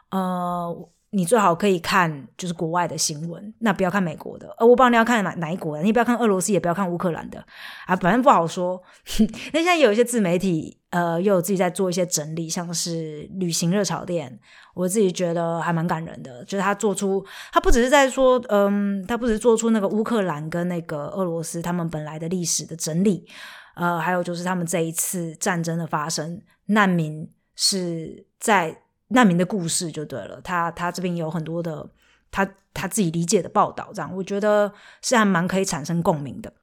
[0.10, 0.89] 呃。
[1.14, 4.47] 你最好可以看就是国外的新闻，那不要看美国的。
[4.57, 7.43] 呃，我不知道你要看哪哪一国的，你不要看俄罗斯，也不要看乌克兰的
[7.86, 8.82] 啊，反正不好说。
[9.51, 14.39] 那现在有一些自媒体，呃，又有自己在做一些整理，像是旅行热炒店，
[14.74, 16.45] 我自己觉得还蛮感人的。
[16.45, 23.28] 就是他做出，他不只是在说，嗯，他不只是做出那个乌克兰跟那个俄罗斯他们本来的历史的整理，
[23.76, 28.78] 呃，还有就是他们这一次战争的发生，难民是在。
[29.12, 31.89] 难民的故事就对了，他他这边有很多的
[32.32, 36.53] 他他自己理解的报道，这样我觉得是还蛮可以产生共鸣的。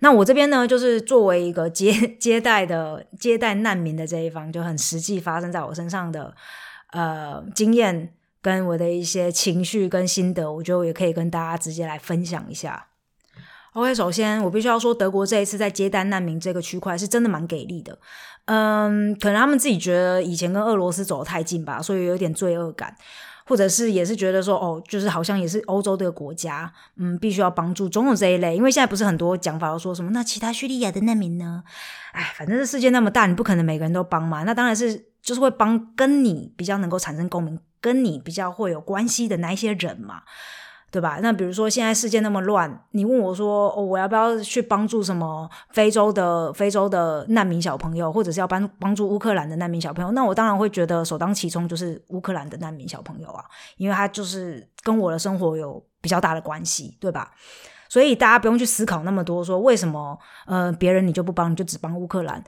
[0.00, 6.34] 那我这边呢，就是作为一个接 接待的接待难民的这一方，就很实际发生在我身上的
[6.92, 12.86] 呃经验跟我的一些情绪跟心得，我觉得我也可以跟大家直接来分享一下。
[13.74, 17.96] OK，首先我必须要说，德国这一次在接待难民这个区块是真的蛮给力的。
[18.52, 22.92] 嗯，可能他们自己觉得以前跟俄罗斯走得太近吧，所以有点罪恶感，
[23.46, 28.56] 或者是也是觉得说，哦，就是好像也是欧洲的国家，嗯，必须要帮助，总有这一类。
[28.56, 31.62] 因为现在不是很多讲法说什么，那其他叙利亚的难民呢？
[32.10, 34.42] 哎，反正这世界那么大，你不可能每个人都帮嘛。
[34.42, 40.22] 那当然是就是会帮跟你比较能够产生共鸣，跟你比较会有关系的那一些人嘛。
[40.90, 41.20] 对吧？
[41.22, 50.10] 那比如说现在世界那么乱，你问我说，哦，我要不要去帮助什么非洲的非洲的难民小朋友，或者是要帮帮助乌克兰的难民小朋友？
[50.12, 53.44] 那我当然会觉得首当其冲就是乌克兰的难民小朋友啊，
[53.76, 57.30] 因为他就是跟我的生活有比较大的关系，对吧？
[57.88, 62.42] 所以大家不用去思考那么多，说为什么呃别人你就不帮，你就只帮乌克兰？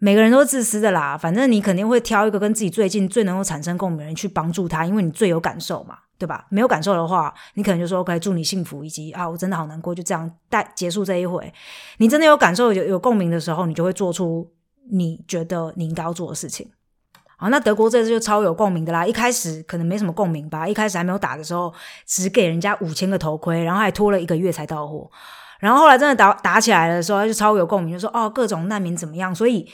[0.00, 5.96] 每个人都自私的啦，反正你肯定会挑一个跟自己最近、最能够产生共鸣的人去帮助他，因为你最有感受嘛。
[6.20, 6.44] 对吧？
[6.50, 11.50] 没有感受的话，你可能就说 “OK，祝你幸福”，以及“啊，我真的好难过”，就这样带结束这一回。
[11.96, 14.46] 你真的有感受、有有共鸣的时候，你就会做出
[14.90, 16.70] 你觉得你应该要做的事情。
[17.38, 19.06] 好，那德国这次就超有共鸣的啦。
[19.06, 21.72] 一开始可能没什么共鸣吧，一开始还没有打的时候，
[22.04, 25.10] 只给人家五千个头盔，然后还拖了一个月才到货。
[25.60, 29.70] 然后后来真的打打起来的时候，他就超有共鸣，就说：“哦，各种难民怎么样？”所以。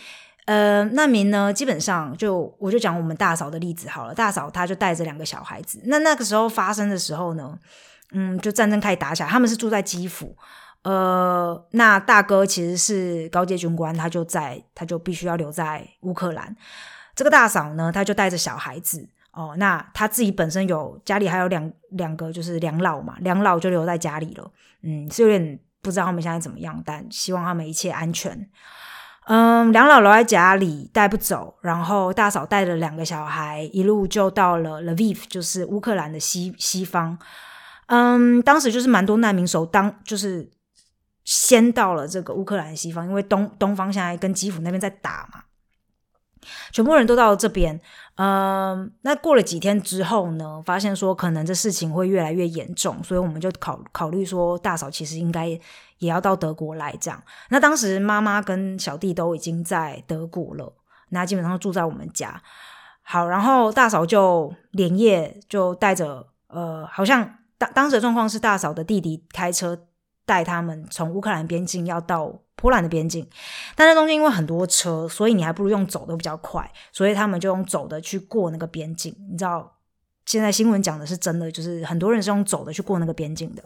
[0.47, 4.14] 呃，难民呢，基本上就我就讲我们大嫂的例子好了。
[4.14, 7.59] 大嫂她就带着两个小孩子，那那个时候发生的时候呢，
[8.12, 9.28] 嗯，就战争开始打起来。
[9.28, 10.37] 他们是住在基辅，
[10.84, 16.55] 呃，那大哥其实是高阶军官，他就在，他就必须要留在乌克兰。
[17.16, 24.49] 这个大嫂呢，他就带着小孩子哦，那他自己本身有家里还有两两个就是两老嘛，两老就留在家里了。
[24.84, 28.51] 嗯，是有点不知道他们现在怎么样，但希望他们一切安全。
[29.26, 37.16] 嗯，两老留在家里带不走，然后大嫂带着两个小孩一路就到了 Lviv，就是乌克兰的西西方。
[37.87, 40.51] 嗯，当时就是蛮多难民首当就是
[41.24, 45.43] 先到了这个乌克兰西方，因为东东方现在跟基辅那边在打嘛。
[46.72, 47.80] 全部人都到这边，
[48.16, 55.49] 嗯，那过了几天之后呢，发现说可能这事情会越来越严重，所以我们就考考虑说，大嫂其实应该
[55.99, 57.22] 也要到德国来这样。
[57.51, 60.72] 那当时妈妈跟小弟都已经在德国了，
[61.11, 62.42] 那基本上住在我们家。
[63.03, 69.78] 好，然后大嫂就连夜就带着，呃，好像当当时的状况是大嫂的弟弟开车
[70.26, 72.38] 带他们从乌克兰边境要到。
[72.58, 73.28] 波兰的边境，
[73.74, 79.14] 但那中间因为很多车，所以你还不如用走的比较快，所以他们就用走的去过那个边境。
[79.30, 79.76] 你知道，
[80.24, 83.62] 现在新闻讲的是真的，就是很多人是用走的去过那个边境的。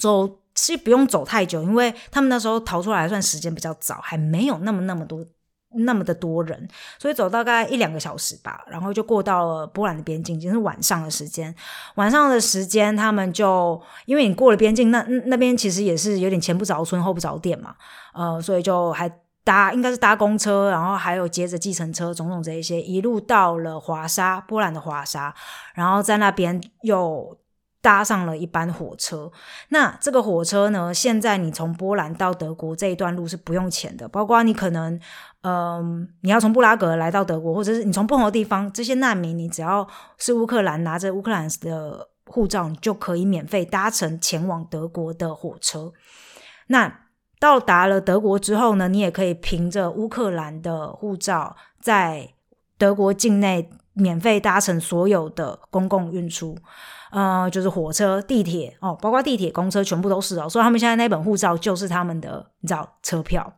[0.00, 5.22] 走是不用走太久，因为他们那时候逃出来算时间比较早，还没有那么那么多
[5.74, 6.68] 那么的多人，
[6.98, 11.54] 所以走大概一两个小时吧，然后就过到了波兰的边境，已经是晚上的时间。
[11.94, 17.74] 晚上的时间，他们就因为你过了边境，那那边其实也是有点前不着村后不着店嘛，
[18.14, 19.10] 呃，所以就还
[19.44, 25.34] 搭应该是搭公车，然后还有接着计程车，种种这一些，一路到了华沙，波兰的华沙，
[25.74, 27.38] 然后在那边又。
[27.82, 29.28] 搭上了一班火车，
[29.70, 30.94] 那这个火车呢？
[30.94, 35.00] 现在你从波兰到德国这一段路是不用钱的，包括你可能，
[35.42, 39.86] 嗯，你要从布拉格来到德国，或者是你从不同的地方，这些难民，你只要
[40.18, 45.92] 是乌克兰拿着乌克兰的护照，你就可以免费搭乘前往德国的火车。
[46.68, 47.00] 那
[47.40, 52.34] 到达了德国之后呢，你也可以凭着乌克兰的护照，在
[52.78, 56.56] 德国境内免费搭乘所有的公共运输。
[57.10, 60.48] 呃，就是火车、地铁哦，包括地铁、公车，全部都是哦。
[60.48, 63.52] 所以他们现在那本护照就是他们的，你知道车票。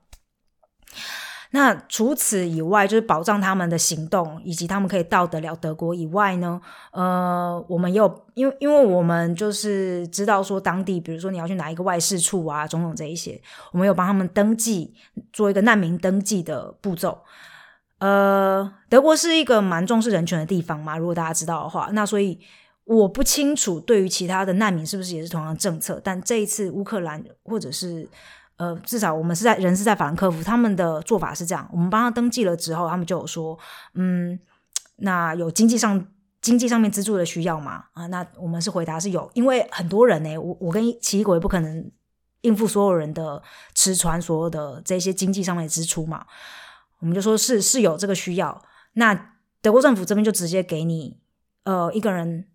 [1.55, 6.61] 那除此以外，就是保障他们的行动，以及他们可以到得了德国以外呢。
[6.91, 13.41] 呃，我们有，因为因为我们就是知道说当地，比如说你要去哪一个外事处啊，种种这一些，
[13.71, 14.93] 我们有帮他们登记，
[15.33, 17.17] 做一个难民登记的步骤。
[18.01, 22.41] 呃，德国是一个蛮重视人权的地方嘛，如果大家知道的话，那所以。
[22.87, 28.07] 我不清楚对于其他的难民是不是也是同样政策，但这一次乌克兰或者是
[28.57, 33.59] 呃，至少我们是在人是在法兰克福，他们的做法是这样：我们帮他登记了之后，他们就有说，
[33.95, 34.39] 嗯，
[34.97, 36.07] 那有经济上
[36.41, 37.87] 经济上面资助的需要吗？
[37.95, 41.91] 啊，那我们是回答是有，因为很多人呢，我我跟奇异果也不可能
[42.43, 43.43] 应付所有人的
[43.75, 46.25] 吃穿所有的这些经济上面的支出嘛，
[47.01, 51.19] 我们就说是是有这个需要，那德国政府这边就直接给你
[51.65, 52.47] 呃一个人。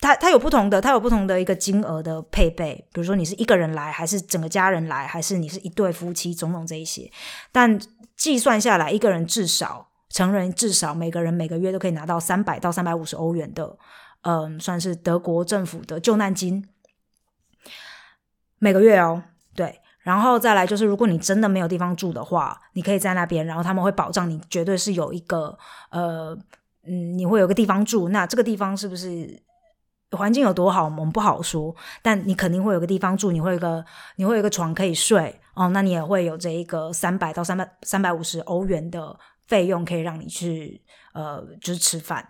[0.00, 7.10] 它它有不同的，它有不同的一个金额的配备，比如说你是一个人来，还是整个家人来，还是你是一对夫妻，种种这一些。
[7.50, 7.80] 但
[8.16, 13.76] 计算下来，一个人至少成人至少每个人每个月都可以拿到三百到三百五十欧元的，
[14.22, 16.64] 嗯，算是德国政府的救难金，
[18.60, 19.24] 每个月哦，
[19.56, 19.80] 对。
[20.02, 25.58] 然后再来就是，如果你真的没有地方住的话，你可以在那边，然后他们会保障你绝对是有一个，
[25.90, 26.38] 呃，
[26.84, 28.08] 嗯，你会有个地方住。
[28.10, 29.42] 那这个地方是不是？
[30.12, 31.74] 环境有多好，我们不好说。
[32.02, 33.84] 但你肯定会有个地方住，你会有个
[34.16, 35.68] 你会有个床可以睡哦。
[35.68, 40.82] 那你也会有这一个三百到三百三百五十欧元的费用，可以让你去
[41.12, 42.28] 呃，就是吃饭，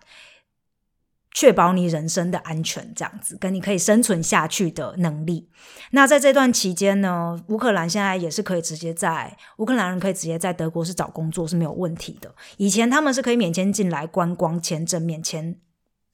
[1.33, 5.49] 确保你人生的安全，这样子跟你可以生存下去的能力。
[5.93, 12.35] 那在这段期间呢，乌克兰现在也是可以直接在乌克兰人可以直接在德国是找工作是没有问题的。
[12.57, 15.57] 以前他们是可以免签进来观光签证，免签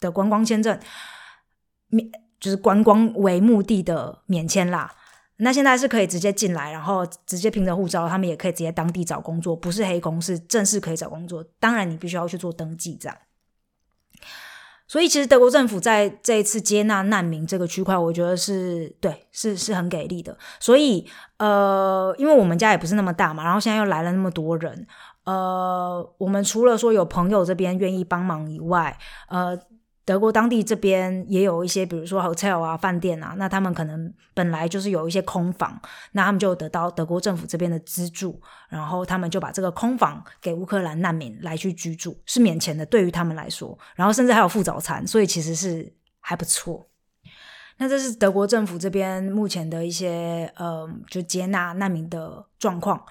[0.00, 0.78] 的观光签证。
[2.40, 4.92] 就是观光为目的的免签啦，
[5.36, 11.42] 那现在是可以直接进来，然后直接凭着护照，他们也可以直接当地找工作，不是黑工，是正式可以找工作。
[11.58, 13.16] 当然，你必须要去做登记这样。
[14.86, 20.36] 所以，其实德国政府在这一次接纳难民这个区块，我觉得是对，是是很给力的。
[20.60, 24.86] 所以，呃，因为我们家也不是那么大嘛，然后现在又来了那么多人，
[25.24, 29.58] 呃，我们除了说有朋友这边愿意帮忙以外，呃。
[30.06, 35.80] 德国当地这边也有一些，比如说 hotel 啊、饭店啊，那他们可能本来就是有一些空房，
[36.12, 38.38] 那他们就得到德国政府这边的资助，
[38.68, 45.90] 然后他们就把这个空房给乌克兰难民来去居住，是免钱的，对于他们来说，然后甚至还有附早餐，所以其实是
[46.20, 46.86] 还不错。
[47.78, 53.04] 那这是德国政府这边目前的一些呃，就接纳难民的状况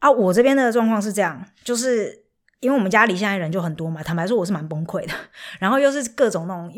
[0.00, 0.10] 啊。
[0.10, 2.27] 我这边的状况是这样，就是。
[2.60, 5.12] 因为我们家里现在人就很多嘛，坦白说我是蛮崩溃的。
[5.58, 6.72] 然后又是各种那种，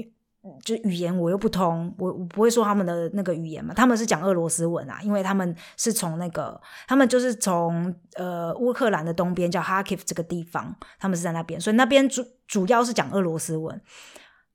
[0.62, 3.72] 就语言我又不通，我我不会说他们的那个语言嘛。
[3.74, 13.80] 他们是讲俄罗斯文啊，因为他们是从那个，他们就是从呃乌克兰的东边叫哈基夫这个地方，他们是在那边，所以那边主主要是讲俄罗斯文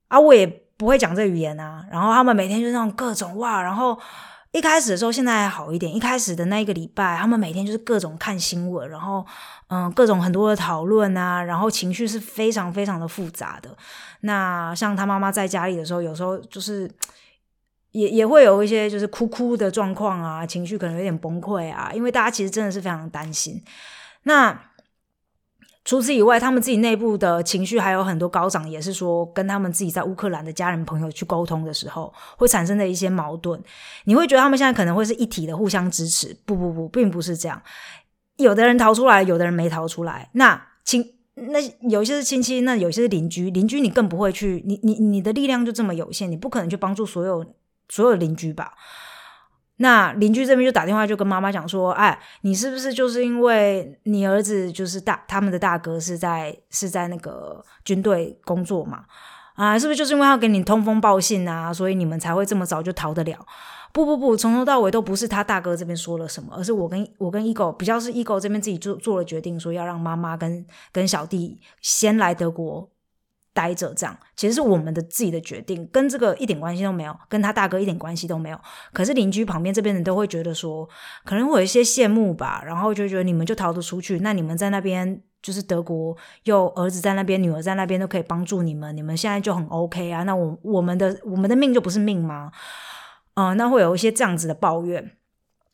[0.08, 0.46] 啊，我也
[0.76, 1.84] 不会讲这语言啊。
[1.90, 3.98] 然后他们每天就那种各种哇，然后。
[4.56, 5.94] 一开始的时候，现在还好一点。
[5.94, 9.24] 一开始的那一个礼拜，他们每天就是各种看新闻，然后
[9.68, 13.76] 嗯，各种很多的讨论啊，然后情绪是非常非常的复杂的。
[14.20, 16.90] 那像他妈妈在家里的时候，有时候就是
[17.92, 23.62] 也也会有一些就是哭哭的状况啊，情绪可能有点崩溃啊，因为大家其实真的是非常担心。
[24.22, 24.58] 那
[25.86, 33.62] 除此以外，他们自己内部的情绪还有很多高涨，也是说跟他们自己在乌克兰的家人朋友去沟通的时候，会产生的一些矛盾。
[34.02, 36.36] 你会觉得他们现在可能会是一体的，互相支持？
[36.44, 37.62] 不不不，并不是这样。
[38.36, 40.28] 有的人逃出来，有的人没逃出来。
[40.32, 43.48] 那亲，那有些是亲戚，那有些是邻居。
[43.52, 47.46] 邻居你更不会去，你你你的力量就这么有限，你不可能去帮助所有
[47.88, 48.72] 所有邻居吧？
[49.78, 59.04] 那邻居这边就打电话就跟妈妈讲说：“哎，你是不是就是因为你儿子就是大他们的大哥是在是在那个军队工作嘛？
[59.54, 63.46] 啊，是不是就是因为要给你通风报信啊，所以你们才会这么早就逃得了？
[63.92, 72.88] 不不不，从头到尾都不是他大哥这边说了什么，而是我跟我跟 ego 比较是 ego 这边自己做做了决定，说要让妈妈跟跟小弟先来德国。”
[73.56, 78.60] 待着这样，其实是我们的自己的决定，跟这个一点关系都没有，跟他大哥一点关系都没有。
[78.92, 80.86] 可是邻居旁边这边人都会觉得说，
[81.24, 90.24] 可能会有一些羡慕吧，然后就觉得你们就逃得出去，那你们在那边就是德国，又儿子在那边，女儿在那边都可以帮助你们，你们现在就很 OK 啊。
[90.24, 92.52] 那我我们的我们的命就不是命吗？
[93.34, 95.12] 嗯，那会有一些这样子的抱怨，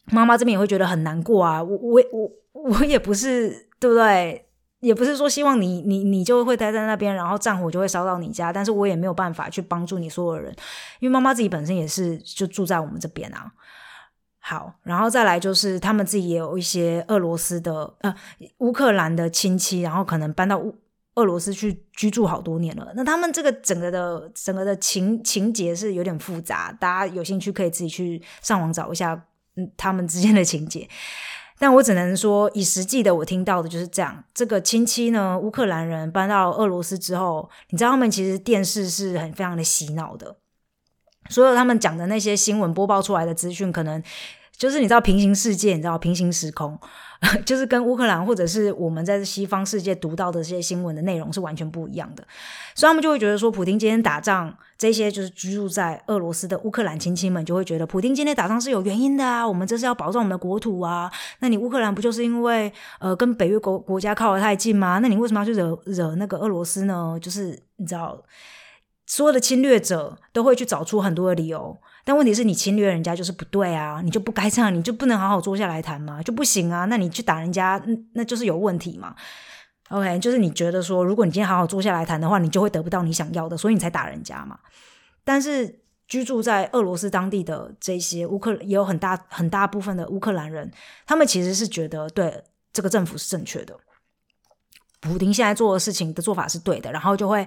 [0.07, 1.63] 妈妈这边也会觉得很难过啊。
[1.63, 4.47] 我我我我也不是对不对？
[4.83, 10.53] 也不是说希望你你你就会待在那边，然后战火就会烧到你家，但是我也没有办法去帮助你所有人，
[10.99, 13.53] 因为妈妈自己本身也是就住在我们这边啊。
[14.41, 18.13] 好，然后再来就是他们自己也有一些俄罗斯的呃
[18.59, 20.77] 乌克兰的亲戚，然后可能搬到乌
[21.15, 22.93] 俄罗斯去居住好多年了。
[22.97, 29.15] 那他们这个整个的整个的情情节是有点复杂，大家有兴趣可以自己去上网找一下，
[29.55, 30.89] 嗯，他们之间的情节。
[31.63, 34.25] 但我只能说，以实际的我听到的就是这样。
[34.35, 40.39] 这个亲戚呢，乌克兰人搬到俄罗斯之后，你知道他们其实电视是很非常的洗脑的，
[41.31, 44.03] 所有他们讲的那些新闻播报出来的资讯，可能
[44.63, 46.79] 就是你知道平行世界，你知道平行时空。
[47.45, 52.25] 就是跟乌克兰或者是我们在西方世界读到的这些新闻的内容是完全不一样的，
[52.75, 61.11] 所以他们就会觉得说，普丁今天打仗，这些就是居住在俄罗斯的乌克兰亲戚们就会觉得，普丁今天打仗是有原因的啊，我们这是要保障我们的国土啊。
[61.41, 64.99] 那你乌克兰不就是因为呃跟北约国国家靠得太近吗？
[65.01, 67.17] 那你为什么要去惹惹那个俄罗斯呢？
[67.21, 68.21] 就是你知道，
[69.07, 71.79] 所有的侵略者都会去找出很多的理由。
[72.05, 76.23] 但问题是你侵略人家就是不对啊，你就不该这样，你就不能好好坐下来谈吗？
[76.23, 76.87] 就不行啊？
[76.87, 77.81] 那你去打人家，
[78.15, 79.15] 那就是有问题嘛
[79.91, 84.59] ？OK，就是你觉得说，如果你今天好好坐下来谈的话，你就会得不到你想要的，所以你才打人家嘛。
[85.23, 90.71] 但是居住在俄罗斯当地的这些乌克也有很大很大部分的乌克兰人，
[91.07, 92.43] 他们其实是觉得对
[92.73, 93.77] 这个政府是正确的。
[95.03, 97.45] 普丁现在做的事情的做法是对的，然后就会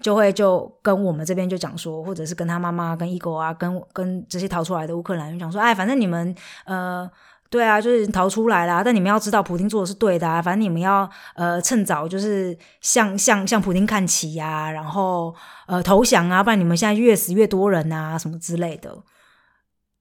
[0.00, 6.34] 就会就跟我们这边就讲说，或者是跟他妈妈、跟伊狗啊、跟跟这些逃出来的乌克兰人讲说，哎，反正你们
[6.64, 7.08] 呃，
[7.48, 15.32] 对啊，就是逃出来啦，但你们要知道，普丁做的是对的啊，反正你们要呃趁早就是向向向普丁看齐呀，然后
[15.68, 18.92] 呃投降啊，不然你们现在越死越多人啊，什么之类的。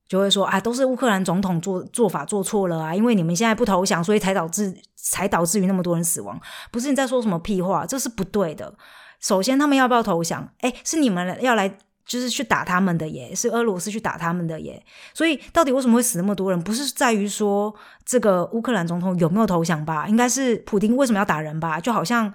[0.07, 6.39] 就会说啊，都是乌克兰总统做做法做错了啊，因为你们现在不投降，所以才导致才导致于那么多人死亡。
[6.71, 8.73] 不是你在说什么屁话，这是不对的。
[9.19, 10.47] 首先，他们要不要投降？
[10.59, 11.67] 哎，是你们要来
[12.05, 14.85] 就是去打他们的耶，是俄罗斯去打他们的耶。
[15.13, 16.61] 所以，到底为什么会死那么多人？
[16.61, 17.73] 不是在于说
[18.05, 20.07] 这个乌克兰总统有没有投降吧？
[20.07, 21.79] 应该是普京为什么要打人吧？
[21.79, 22.31] 就好像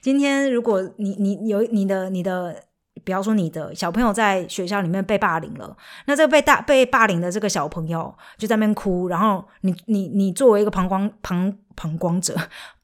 [0.00, 2.64] 今天如果你你有你的你的。
[3.06, 5.76] 比方说你的小朋友在学校里面被霸凌了，
[6.06, 12.34] 那这个被大被霸凌的这个小朋友就在那边哭，然后你你你作为一个旁观旁旁观者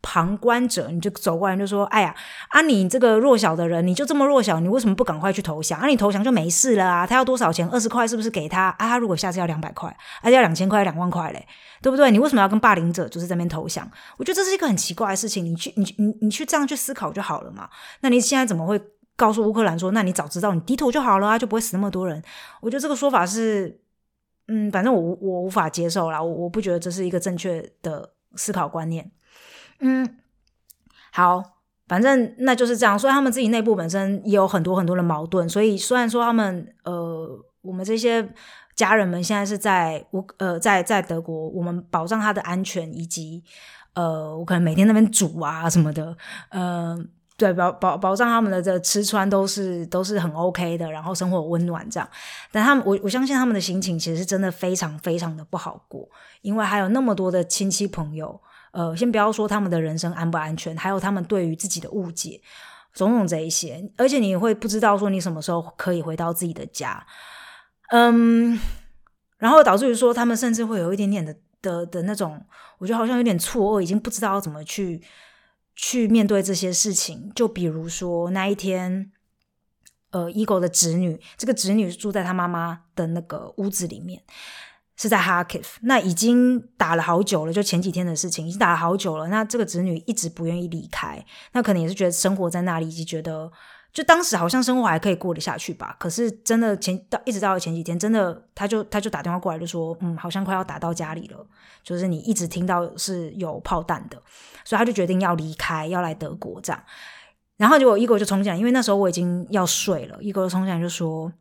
[0.00, 2.14] 旁观者，你就走过来就说：“哎呀，
[2.50, 5.80] 啊你这个弱小的人，你就这么弱小，你为什么不赶快去投降？
[5.80, 7.04] 啊你投降就没事了啊？
[7.04, 7.68] 他要多少钱？
[7.68, 8.66] 二十块是不是给他？
[8.78, 9.88] 啊他如果下次要两百块，
[10.20, 11.44] 啊要两千块两万块嘞，
[11.82, 12.12] 对不对？
[12.12, 13.90] 你为什么要跟霸凌者就是在那边投降？
[14.18, 17.68] 我觉得这是一个很奇怪的事情，你去你你你去这样去思考就好了嘛。
[18.02, 18.80] 那你现在怎么会？
[19.22, 22.20] 告诉乌克兰说：“那你早知道，你低头就好了啊，就不会死那么多人。”
[22.60, 23.80] 我觉得这个说法是，
[24.48, 29.12] 嗯，反正我我无法接受啦，我我不觉得这是一个正确的思考观念。
[29.78, 30.18] 嗯，
[31.12, 31.40] 好，
[31.86, 32.98] 反正那就是这样。
[32.98, 35.48] 所以他们自己内部本身也有很多很多的矛盾。
[35.48, 37.28] 所以虽然说他们呃，
[37.60, 38.28] 我们这些
[38.74, 43.44] 家人们现在是在乌呃在在德国，我们保障他的安全，以及
[43.94, 46.16] 呃，我可能每天那边煮啊什么的，
[46.50, 47.08] 嗯。
[47.36, 52.08] 对保保保障他们的这吃穿都是都是很 OK 的，然后生活温暖这样。
[52.52, 56.06] 但他们我我相信他们的心情其实是真的非常非常的不好过，
[56.42, 58.38] 因为还有那么多的亲戚朋友，
[58.72, 62.40] 呃，先不要说他们的人生安不安全，还有他们对于自己的误解，
[62.92, 67.04] 种种这一些，而且你会不知道说你什么时候可以回到自己的家，
[67.90, 68.60] 嗯，
[69.38, 72.44] 然后导致于说他们甚至会有一点点的的的那种，
[72.78, 75.02] 我觉得好像有点错愕，已经不知道要怎么去。
[75.74, 79.10] 去面对这些事情，就比如说那一天，
[80.10, 84.22] 呃，ego 的侄女，这个侄女住在她妈妈的那个屋子里面，
[84.96, 89.28] 是在 Harkiv，那已经打了好久了，就前几天的事情，已经打了好久了。
[89.28, 93.50] 那这个侄女一直不愿意离开，那可能也是觉得生活在那里，以及觉得
[93.92, 95.94] 就当时好像生活还可以过得下去吧。
[95.98, 101.46] 可是真的前到一直到前几天，真的他就他就打电话过来就说，嗯，好像快要打到家里了，
[101.82, 104.16] 就是你一直听到是有炮弹的，
[104.64, 106.82] 所以他就决定要离开，要来德国这样。
[107.56, 111.32] 然后结果一哥就冲进来，因为那时候我已经要睡了，一哥就冲进来就说。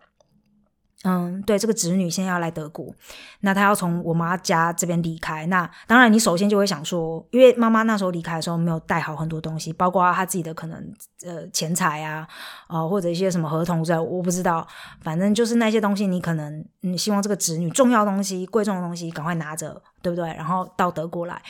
[1.04, 2.94] 嗯，对，这个侄女现在要来德国，
[3.40, 5.48] 那她要从我妈家这边离开。
[5.48, 10.94] 那当然，你首先就会想说，因为妈妈那时候离开的时候没有带好很多东西，包括她自己的可能
[11.26, 12.28] 呃钱财啊，
[12.68, 14.68] 呃或者一些什么合同之类，我不知道。
[15.02, 20.28] 反正就是那些东西，你可能嗯希望这个侄女重要东西、贵重的东西赶快拿着，对不对？
[20.36, 21.42] 然后到德国来，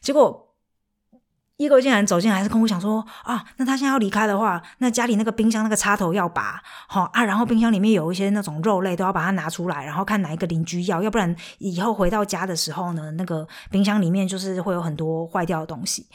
[0.00, 0.46] 结果。
[1.60, 6.58] 一个竟然走进来，是跟我讲说啊，那他现在要离开的话，那家里那个冰箱那个插头要拔，
[6.88, 16.06] 好啊，然后冰箱里面有一些那种肉类都要把它拿出来，然后看哪一个邻居要，要不然以后回到家的时候呢，那个冰箱里面就是会有很多坏掉的东西。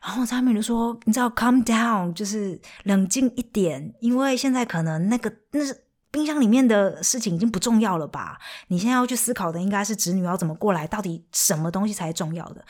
[0.00, 5.76] 然后他们就说，你知道，calm down，就是冷静一点，因为现在可能那个那是
[6.12, 8.38] 冰箱里面的事情已经不重要了吧？
[8.68, 12.64] 你现在要去思考的应该是侄女要怎么过来，到底什么东西才是重要的。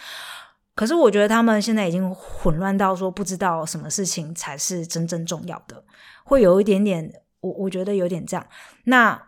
[0.75, 5.85] 可是我觉得他们现在已经混乱到说不知道什么事情才是真正重要的，
[6.25, 8.47] 会有一点点，我我觉得有点这样。
[8.85, 9.21] 那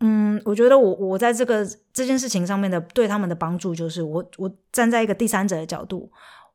[0.00, 6.10] 嗯，我觉得我我在这个这件事情上面的对他们的帮助，就是我我站在一个第三者的角度，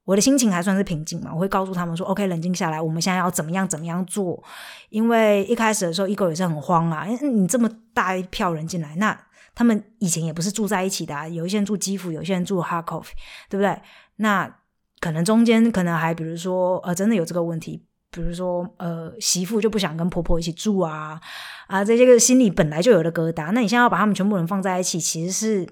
[0.06, 1.32] 我的心情还算是平静嘛。
[1.34, 4.44] 我会告诉他们说：“OK，冷静下来，我们现在要怎么样怎么样做？”
[4.90, 9.20] 因为一开始的时候，Ego 也是很慌啊，因为你这么大一票人进来，那
[9.56, 13.12] 他们以前也不是住在一起的，有一些人住基辅，有些人住哈科夫
[13.50, 13.76] 对不对？
[14.22, 14.60] 那
[15.00, 21.20] 可能中间可能还比如说呃，真的有这个问题，比如说呃，媳妇就不想跟婆婆一起住啊
[21.68, 23.52] 啊，这些个心里本来就有的疙瘩。
[23.52, 25.68] 那你现在要把他们全部人放在一起，其实是，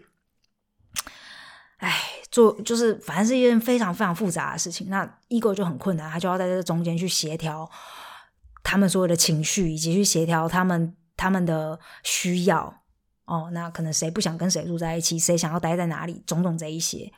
[1.77, 1.95] 哎，
[2.31, 4.89] 做就是反正是一件非常非常复杂的事情。
[4.89, 7.69] 那 ego 就很困难，他就要在这中间去协调
[8.63, 12.81] 他们所有的情绪，以及去协调他们他们的需要。
[13.25, 17.11] 哦，那可能谁不想跟谁住在一起，谁想要待在哪里，种种这一些。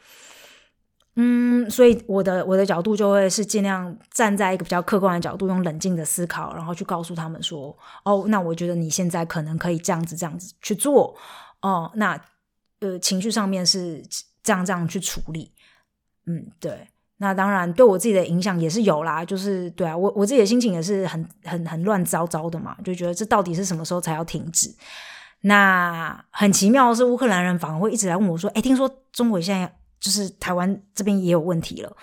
[1.15, 11.13] 嗯，所以我的我的角度就会是尽量站在一个比较客观的角度，用冷静的思考，然后去告诉他们说：哦，那我觉得你现在可能可以这样子这样子去做。
[11.61, 12.17] 哦，那
[12.79, 14.01] 呃情绪上面是
[14.41, 15.51] 这样这样去处理。
[16.27, 16.87] 嗯，对。
[17.17, 24.73] 那当然对我自己的影响也是有啦，就是对啊，我我自己的心情也是很很很乱糟糟的嘛，就觉得这到底是什么时候才要停止？
[25.41, 29.75] 那很奇妙的是，乌克兰人反而会一直来问我说：哎，听说中国现在。
[30.01, 31.95] 就是台湾这边也有问题了，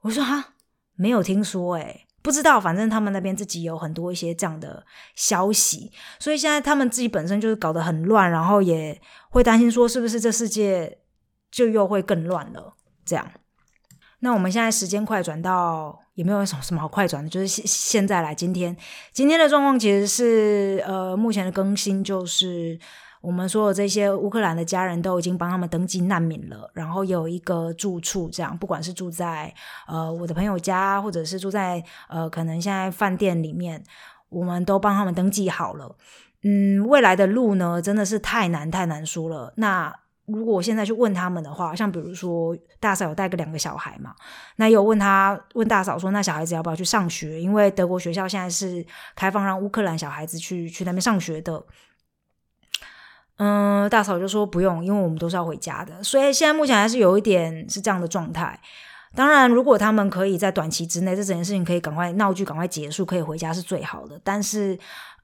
[0.00, 0.54] 我说哈，
[0.96, 4.84] 没有听说诶，不知道，反正他们那边自己有很多一些这样的
[5.14, 9.00] 消息，所以现在他们自己本身就是搞得很乱，然后也
[9.30, 10.98] 会担心说是不是这世界
[11.48, 12.74] 就又会更乱了
[13.04, 13.30] 这样。
[14.18, 18.76] 那我们现在时间快转到也没有什么什么好快转的，就是现现在来今天
[19.12, 22.76] 今天的状况其实是呃目前的更新就是。
[23.20, 29.52] 我们所有这些乌克兰的家人都已经帮他们登记难民了，然后有一个住处，这样不管是住在
[29.86, 33.82] 呃我的朋友家，或者是住在呃可能现在饭店里面，
[34.28, 35.96] 我们都帮他们登记好了。
[36.44, 39.52] 嗯，未来的路呢，真的是太难太难说了。
[39.56, 39.92] 那
[40.26, 44.14] 如果我现在去问他们的话，像比如说大嫂有带个两个小孩嘛，
[44.56, 47.40] 那有问他问大嫂说，那小孩子要不要去上学？
[47.40, 48.86] 因为德国学校现在是
[49.16, 51.60] 开放让乌克兰小孩子去去那边上学的。
[53.38, 58.60] 嗯，大嫂就说不用，因为我们都是要回家的，所以现在目前还是有一点是这样的状态。
[59.14, 64.20] 当然，如果他们可以在短期之内，这整件事情可以赶快闹剧赶快结束，可以回家是最好的。
[64.22, 64.78] 但是，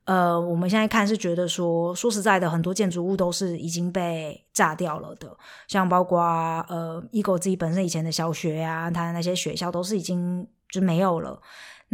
[0.05, 5.37] 呃，我们现在看是觉得说，说实在的，很多建筑物都是已经被炸掉了的，
[5.69, 6.21] 像包括
[6.69, 11.39] 呃，ego 自己本身以前的小学啊，他的那些学校都是已经就没有了。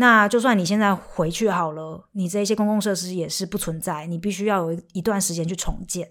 [0.00, 6.10] 那就算你现在回去好了，你这些公共设施也是不存在，你必须要有一段时间去重建。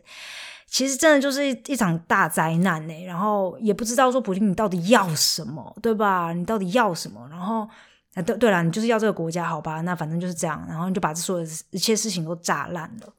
[0.67, 3.03] 其实真的就是一场大灾难呢。
[3.05, 6.31] 然后也不知道说普京你到底要什么，对吧？
[6.33, 7.27] 你到底要什么？
[7.31, 7.67] 然后
[8.13, 9.81] 啊，对对了，你就是要这个国家，好吧？
[9.81, 13.13] 那反正就是这样，然后你就把这所有一切事情都炸烂了。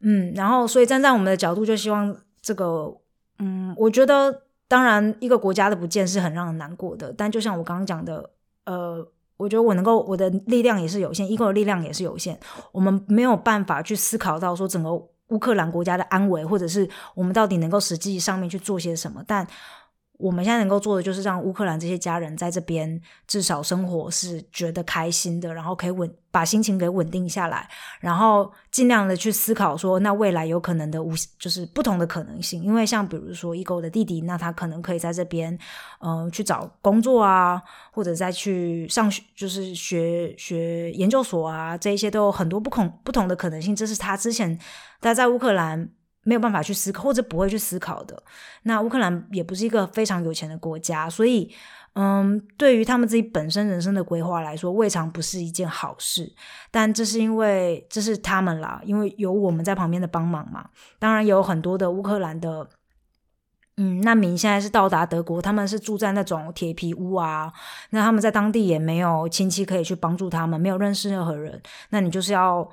[0.00, 2.94] 嗯，然后所以站在我们的角度，就希望这个，
[3.38, 8.32] 嗯，我觉得当然一个国家的不见是很让人难过的，但就像我刚刚讲的。
[8.64, 12.38] 呃，我觉得我能够，我的力量也是有限，ego 的力量也是有限，
[12.72, 14.92] 我们没有办法去思考到说整个
[15.28, 19.22] 乌克兰国家的安危，或者是我们到底能够实际上面去做些什么。
[19.26, 19.46] 但
[20.16, 27.68] 我们现在能够做的就是让乌克兰这些家人在这边至少生活是觉得开心的，然后可以稳把心情给稳定下来，
[28.00, 32.62] 然后尽量的去思考说，那未来有可能的无就是不同的可能性。
[32.62, 35.58] 因为像比如说一狗的弟弟，那他可能可以在这边
[36.00, 37.60] 嗯去找工作啊，
[37.90, 43.74] 或者再去上学，就是学学研究所啊，这一些都有很多不同不同的可能性。
[43.74, 44.58] 这是他之前
[45.00, 45.90] 他在乌克兰。
[46.24, 48.20] 没有办法去思考，或者不会去思考的。
[48.64, 51.54] 那乌克兰也不是一个非常有钱的国家，所以，
[51.94, 56.34] 嗯，对于他们自己本身人生的规划来说，未尝不是一件好事。
[56.70, 60.68] 但这是因为这是他们啦，因为有我们在旁边的帮忙嘛。
[60.98, 62.68] 当然，有很多的乌克兰的，
[63.76, 67.52] 嗯，难民现在是到达德国，他们是住在那种铁皮屋啊。
[67.90, 71.60] 那他们在当地也没有亲戚可以去帮助他们，没有认识任何人。
[71.90, 72.68] 那你就是要。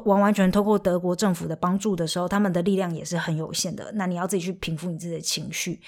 [0.00, 3.90] 完完全透过德国政府的帮助的时候，他们的力量也是很有限的。
[3.94, 5.80] 那你要自己去平复你自己的情绪，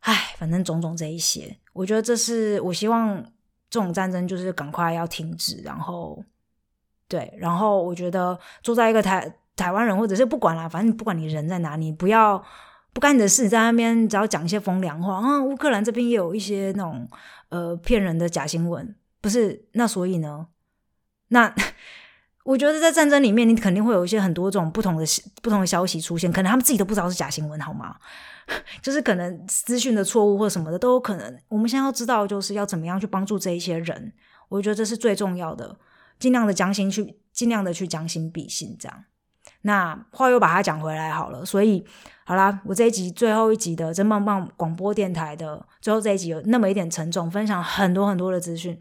[0.00, 3.22] 唉，反正种种这一些，我觉得这是我希望
[3.70, 5.60] 这种战争就是赶快要停止。
[5.62, 6.22] 然后，
[7.08, 12.44] 对，然后我觉得坐在一个台台湾人，或者是不管啦，反正不管你人在哪里，不要
[12.92, 15.42] 不干你的事，在那边只要讲一些风凉话啊。
[15.42, 17.08] 乌克兰这边也有一些那种
[17.48, 19.68] 呃骗人的假新闻，不是？
[19.72, 20.48] 那所以呢，
[21.28, 21.54] 那。
[22.44, 25.04] 我觉得在战争里面，你肯定会有一些很多种不同的
[25.42, 27.96] 不同的消息出现，可能他们自己都不知道是假新闻，好吗？
[28.82, 31.38] 就是可能资讯的错误或什么的都有可能。
[31.48, 34.12] 我们现在要知道，就是要怎么样去帮助这一些人。
[34.50, 35.76] 我觉得这是最重要的，
[36.18, 39.04] 尽量的将心去，尽量的去将心比心，这样。
[39.62, 41.82] 那话又把它讲回来好了，所以
[42.26, 48.78] 好啦，我这一集最后一集的真棒棒广播电台的最后这一集有那么一点沉重，分享很多很多的资讯。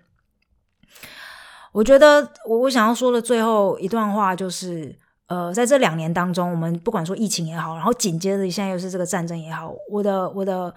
[1.73, 4.95] 我觉得我我想要说的最后一段话就是，
[5.25, 10.71] 呃，在这两年当中，我们不管说疫情也好，然后紧接着现在又是这个战争也好，我的我的，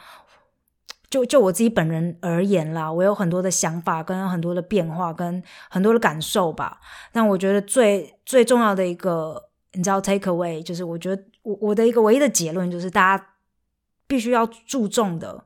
[1.11, 6.81] 就就我自己本人而言啦，我有很多的想法跟很多的变化跟很多的感受吧。
[7.13, 13.27] 但我觉得最最重要的一个，你知道，take away 就是我觉得我我的一个唯一的结论就是，大家
[14.07, 15.45] 必须要注重的。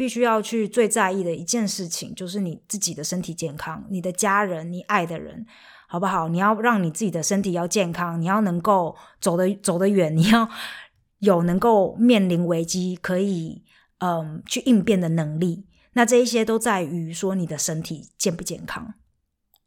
[0.00, 5.44] 必须要去最在意的一件事情，就是你自己的身体健康，你的家人，你爱的人，
[5.86, 6.26] 好不好？
[6.28, 10.48] 你要让你自己的身体要健康，你要能够走得走得远，你要
[11.20, 13.62] 有能够面临危机可以
[13.98, 15.66] 嗯去应变的能力。
[15.92, 18.94] 那这一些都在于说你的身体健不健康。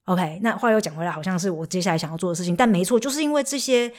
[0.06, 3.94] OK，那话又讲回来，好像是我接下来想要做的事情，但没错，就是因为这些。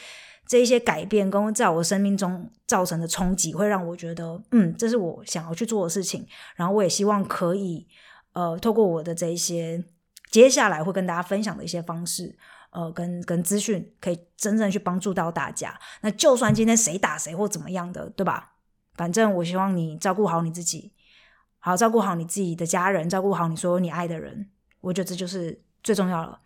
[0.47, 6.27] 这一些改变跟在我生命中造成的冲击，会让我觉得，嗯，这是我想要去做的事情。
[6.57, 7.87] 然后我也希望可以，
[8.33, 9.83] 呃，透过我的这一些
[10.31, 12.37] 接下来会跟大家分享的一些方式，
[12.71, 15.79] 呃，跟跟资讯，可以真正去帮助到大家。
[16.03, 18.53] 那就算今天谁打谁或怎么样的，对吧？
[18.95, 20.93] 反正我希望你照顾好你自己，
[21.59, 24.51] 好照顾好你自己的家人，照顾好你所有你爱的人。
[24.81, 26.39] 我觉得这就是最重要了。